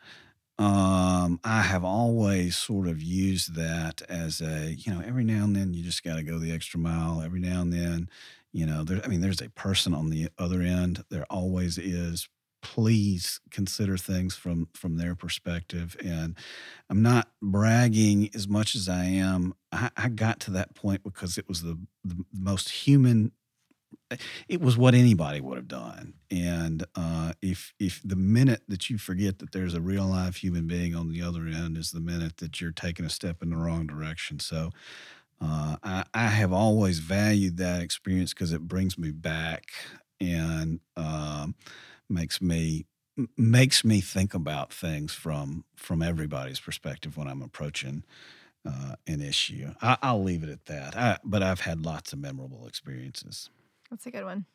um, 0.59 1.41
I 1.43 1.63
have 1.63 1.83
always 1.83 2.57
sort 2.57 2.87
of 2.87 3.03
used 3.03 3.55
that 3.55 4.03
as 4.09 4.41
a, 4.41 4.75
you 4.75 4.93
know, 4.93 5.03
every 5.05 5.25
now 5.25 5.45
and 5.45 5.57
then 5.57 5.73
you 5.75 5.83
just 5.83 6.05
got 6.05 6.17
to 6.17 6.23
go 6.23 6.39
the 6.39 6.53
extra 6.53 6.79
mile. 6.79 7.23
Every 7.23 7.41
now 7.41 7.63
and 7.63 7.73
then 7.73 8.09
you 8.53 8.67
know, 8.67 8.85
there, 8.85 9.01
I 9.05 9.09
mean, 9.09 9.21
there's 9.21 9.41
a 9.41 9.51
person 9.51 9.95
on 9.95 10.11
the 10.11 10.29
other 10.39 10.61
end. 10.63 11.05
There 11.11 11.27
always 11.31 11.79
is. 11.79 12.29
Please 12.63 13.41
consider 13.51 13.97
things 13.97 14.37
from 14.37 14.69
from 14.73 14.97
their 14.97 15.17
perspective. 15.17 15.97
And 16.05 16.37
I'm 16.89 17.03
not 17.03 17.31
bragging 17.43 18.31
as 18.35 18.47
much 18.47 18.77
as 18.77 18.89
I 18.89 19.05
am. 19.05 19.55
I, 19.73 19.91
I 19.97 20.09
got 20.09 20.39
to 20.41 20.53
that 20.53 20.75
point 20.77 21.03
because 21.03 21.39
it 21.39 21.49
was 21.49 21.63
the, 21.63 21.77
the 22.05 22.25
most 22.33 22.71
human 22.71 23.33
it 24.49 24.61
was 24.61 24.77
what 24.77 24.95
anybody 24.95 25.41
would 25.41 25.57
have 25.57 25.69
done. 25.69 26.15
And 26.31 26.85
uh, 26.95 27.33
if 27.41 27.73
if 27.79 28.01
the 28.05 28.17
minute 28.17 28.63
that 28.69 28.91
you 28.91 28.99
forget 28.99 29.39
that 29.39 29.53
there's 29.53 29.75
a 29.75 29.81
real 29.81 30.07
live 30.07 30.37
human 30.37 30.67
being 30.67 30.95
on 30.95 31.09
the 31.09 31.23
other 31.23 31.47
end 31.47 31.77
is 31.77 31.91
the 31.91 32.01
minute 32.01 32.39
that 32.39 32.61
you're 32.61 32.73
taking 32.73 33.05
a 33.05 33.11
step 33.11 33.43
in 33.43 33.51
the 33.51 33.57
wrong 33.57 33.87
direction. 33.87 34.39
So 34.39 34.71
uh, 35.43 35.77
I, 35.83 36.05
I, 36.15 36.27
have 36.29 36.53
always 36.53 37.01
valued 37.01 37.57
that 37.57 37.83
experience 37.83 38.33
because 38.33 38.53
it 38.53 38.69
brings 38.69 38.97
me 38.97 39.11
back 39.11 39.65
and 40.21 40.81
um, 40.97 41.57
makes 42.09 42.41
me 42.41 42.87
makes 43.37 43.85
me 43.85 44.01
think 44.01 44.35
about 44.35 44.73
things 44.73 45.13
from 45.13 45.65
from 45.75 46.01
everybody's 46.01 46.61
perspective 46.61 47.17
when 47.17 47.27
I'm 47.27 47.43
approaching 47.43 48.05
uh, 48.65 48.95
an 49.07 49.21
issue. 49.21 49.75
I, 49.83 50.13
will 50.13 50.23
leave 50.23 50.45
it 50.45 50.49
at 50.49 50.67
that. 50.67 50.97
I, 50.97 51.19
but 51.25 51.43
I've 51.43 51.61
had 51.61 51.85
lots 51.85 52.13
of 52.13 52.21
memorable 52.21 52.67
experiences. 52.67 53.51
That's 53.91 54.07
a 54.07 54.11
good 54.11 54.25
one. 54.25 54.47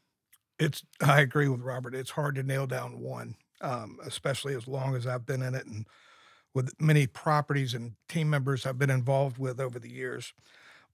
It's 0.57 0.83
I 1.01 1.19
agree 1.19 1.49
with 1.49 1.61
Robert. 1.61 1.95
It's 1.95 2.11
hard 2.11 2.35
to 2.35 2.43
nail 2.43 2.65
down 2.65 3.01
one, 3.01 3.35
um, 3.59 3.99
especially 4.05 4.55
as 4.55 4.67
long 4.67 4.95
as 4.95 5.05
I've 5.05 5.25
been 5.25 5.41
in 5.41 5.53
it 5.53 5.65
and 5.65 5.85
with 6.53 6.73
many 6.79 7.05
properties 7.07 7.73
and 7.73 7.93
team 8.07 8.29
members 8.29 8.65
I've 8.65 8.79
been 8.79 8.89
involved 8.89 9.37
with 9.37 9.59
over 9.59 9.77
the 9.77 9.91
years. 9.91 10.33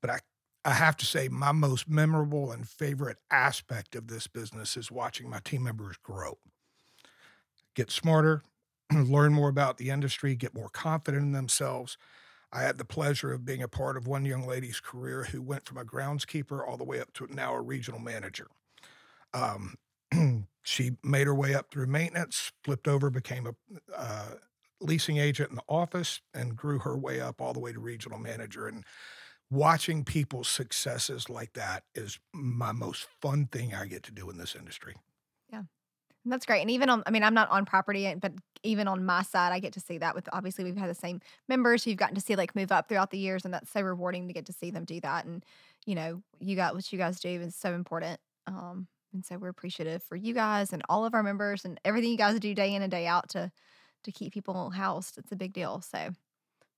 But 0.04 0.12
I, 0.12 0.20
I 0.66 0.74
have 0.76 0.98
to 0.98 1.08
say, 1.08 1.30
my 1.30 1.54
most 1.54 1.90
memorable 1.90 2.52
and 2.52 2.70
favorite 2.70 3.20
aspect 3.32 3.96
of 3.96 4.10
this 4.10 4.28
business 4.28 4.78
is 4.78 4.92
watching 4.92 5.32
my 5.32 5.40
team 5.40 5.64
members 5.64 5.98
grow, 6.04 6.40
get 7.76 7.90
smarter, 7.90 8.44
learn 8.94 9.34
more 9.34 9.50
about 9.50 9.78
the 9.78 9.90
industry, 9.90 10.36
get 10.36 10.54
more 10.54 10.70
confident 10.70 11.24
in 11.24 11.32
themselves. 11.32 11.98
I 12.52 12.64
had 12.64 12.80
the 12.80 12.86
pleasure 12.86 13.32
of 13.34 13.46
being 13.46 13.64
a 13.64 13.70
part 13.70 13.98
of 13.98 14.08
one 14.08 14.26
young 14.26 14.46
lady's 14.46 14.82
career 14.82 15.26
who 15.26 15.42
went 15.42 15.66
from 15.66 15.78
a 15.78 15.86
groundskeeper 15.86 16.68
all 16.68 16.78
the 16.78 16.86
way 16.86 17.00
up 17.02 17.14
to 17.14 17.28
now 17.34 17.56
a 17.56 17.62
regional 17.62 18.02
manager. 18.02 18.48
Um, 19.34 19.76
She 20.66 20.92
made 21.04 21.28
her 21.28 21.36
way 21.36 21.54
up 21.56 21.72
through 21.72 21.88
maintenance, 21.88 22.54
flipped 22.64 22.88
over, 22.88 23.10
became 23.10 23.48
a 23.48 23.56
uh, 23.96 24.36
leasing 24.80 25.18
agent 25.18 25.50
in 25.50 25.58
the 25.58 25.64
office, 25.68 26.22
and 26.34 26.56
grew 26.56 26.80
her 26.80 26.98
way 26.98 27.20
up 27.20 27.42
all 27.42 27.54
the 27.54 27.60
way 27.62 27.74
to 27.74 27.80
regional 27.82 28.18
manager. 28.18 28.68
And 28.68 28.86
watching 29.54 30.04
people's 30.04 30.48
successes 30.48 31.30
like 31.30 31.54
that 31.54 31.84
is 31.96 32.20
my 32.34 32.72
most 32.72 33.08
fun 33.22 33.46
thing 33.46 33.74
I 33.74 33.86
get 33.86 34.04
to 34.04 34.12
do 34.12 34.30
in 34.30 34.38
this 34.38 34.56
industry. 34.56 34.96
Yeah. 35.52 35.64
That's 36.26 36.46
great. 36.46 36.62
And 36.62 36.72
even 36.72 36.90
on, 36.90 37.04
I 37.06 37.12
mean, 37.12 37.24
I'm 37.24 37.34
not 37.34 37.50
on 37.50 37.66
property, 37.66 38.14
but 38.20 38.34
even 38.64 38.88
on 38.88 39.06
my 39.06 39.24
side, 39.24 39.52
I 39.52 39.60
get 39.60 39.74
to 39.74 39.80
see 39.80 39.98
that 39.98 40.16
with 40.16 40.28
obviously 40.32 40.64
we've 40.64 40.78
had 40.78 40.90
the 40.90 40.96
same 40.96 41.20
members 41.48 41.84
who've 41.84 41.98
gotten 41.98 42.16
to 42.16 42.22
see 42.22 42.36
like 42.36 42.56
move 42.56 42.72
up 42.72 42.88
throughout 42.88 43.12
the 43.12 43.18
years. 43.18 43.46
And 43.46 43.54
that's 43.54 43.72
so 43.72 43.82
rewarding 43.82 44.28
to 44.28 44.34
get 44.34 44.46
to 44.46 44.54
see 44.54 44.72
them 44.72 44.86
do 44.86 45.00
that. 45.02 45.26
And, 45.26 45.46
you 45.86 45.96
know, 45.96 46.24
you 46.40 46.56
got 46.56 46.74
what 46.76 46.92
you 46.92 46.98
guys 46.98 47.20
do 47.20 47.30
is 47.30 47.56
so 47.56 47.74
important. 47.74 48.20
Um, 48.48 48.88
and 49.14 49.24
so 49.24 49.38
we're 49.38 49.50
appreciative 49.50 50.02
for 50.02 50.16
you 50.16 50.34
guys 50.34 50.74
and 50.74 50.82
all 50.90 51.06
of 51.06 51.14
our 51.14 51.24
members 51.24 51.66
and 51.66 51.80
everything 51.86 52.10
you 52.10 52.18
guys 52.18 52.40
do 52.40 52.56
day 52.56 52.74
in 52.74 52.82
and 52.82 52.92
day 52.92 53.06
out 53.06 53.30
to 53.30 53.52
to 54.04 54.12
keep 54.12 54.34
people 54.34 54.70
housed. 54.70 55.18
It's 55.18 55.32
a 55.32 55.36
big 55.38 55.54
deal. 55.54 55.82
So 55.82 56.10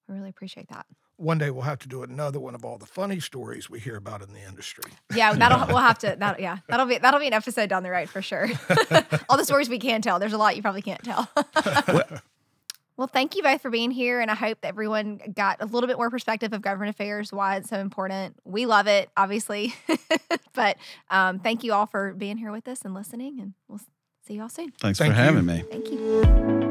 I 0.09 0.13
really 0.13 0.29
appreciate 0.29 0.69
that. 0.69 0.85
One 1.17 1.37
day 1.37 1.49
we'll 1.49 1.63
have 1.63 1.79
to 1.79 1.87
do 1.87 2.03
another 2.03 2.39
one 2.39 2.55
of 2.55 2.65
all 2.65 2.77
the 2.77 2.85
funny 2.85 3.19
stories 3.19 3.69
we 3.69 3.79
hear 3.79 3.95
about 3.95 4.21
in 4.21 4.33
the 4.33 4.41
industry. 4.41 4.91
Yeah, 5.13 5.33
that'll 5.37 5.65
we'll 5.67 5.77
have 5.77 5.97
to. 5.99 6.15
That 6.19 6.39
yeah, 6.39 6.57
that'll 6.67 6.85
be 6.85 6.97
that'll 6.97 7.19
be 7.19 7.27
an 7.27 7.33
episode 7.33 7.69
down 7.69 7.83
the 7.83 7.91
road 7.91 8.09
for 8.09 8.21
sure. 8.21 8.49
All 9.29 9.37
the 9.37 9.45
stories 9.45 9.69
we 9.69 9.79
can 9.79 10.01
tell. 10.01 10.19
There's 10.19 10.33
a 10.33 10.37
lot 10.37 10.55
you 10.55 10.61
probably 10.61 10.81
can't 10.81 11.01
tell. 11.03 11.29
well, 12.97 13.07
thank 13.07 13.35
you 13.35 13.43
both 13.43 13.61
for 13.61 13.69
being 13.69 13.91
here, 13.91 14.19
and 14.19 14.29
I 14.29 14.35
hope 14.35 14.59
that 14.61 14.67
everyone 14.67 15.21
got 15.33 15.61
a 15.61 15.65
little 15.65 15.87
bit 15.87 15.97
more 15.97 16.09
perspective 16.09 16.51
of 16.51 16.61
government 16.61 16.89
affairs, 16.89 17.31
why 17.31 17.55
it's 17.55 17.69
so 17.69 17.79
important. 17.79 18.35
We 18.43 18.65
love 18.65 18.87
it, 18.87 19.09
obviously, 19.15 19.73
but 20.53 20.77
um, 21.09 21.39
thank 21.39 21.63
you 21.63 21.71
all 21.73 21.85
for 21.85 22.13
being 22.13 22.37
here 22.37 22.51
with 22.51 22.67
us 22.67 22.81
and 22.83 22.93
listening, 22.93 23.39
and 23.39 23.53
we'll 23.69 23.79
see 24.27 24.33
you 24.33 24.41
all 24.41 24.49
soon. 24.49 24.71
Thanks 24.81 24.99
Thank 24.99 25.13
for 25.13 25.19
you. 25.19 25.25
having 25.25 25.45
me. 25.45 25.63
Thank 25.71 25.91
you. 25.91 26.23
Thank 26.23 26.49
you 26.49 26.64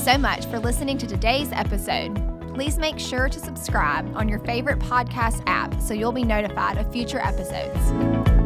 so 0.00 0.16
much 0.16 0.46
for 0.46 0.58
listening 0.58 0.96
to 0.96 1.06
today's 1.06 1.52
episode. 1.52 2.14
Please 2.54 2.78
make 2.78 2.98
sure 2.98 3.28
to 3.28 3.38
subscribe 3.38 4.10
on 4.16 4.30
your 4.30 4.38
favorite 4.40 4.78
podcast 4.78 5.42
app 5.46 5.78
so 5.78 5.92
you'll 5.92 6.10
be 6.10 6.24
notified 6.24 6.78
of 6.78 6.90
future 6.90 7.20
episodes. 7.20 8.39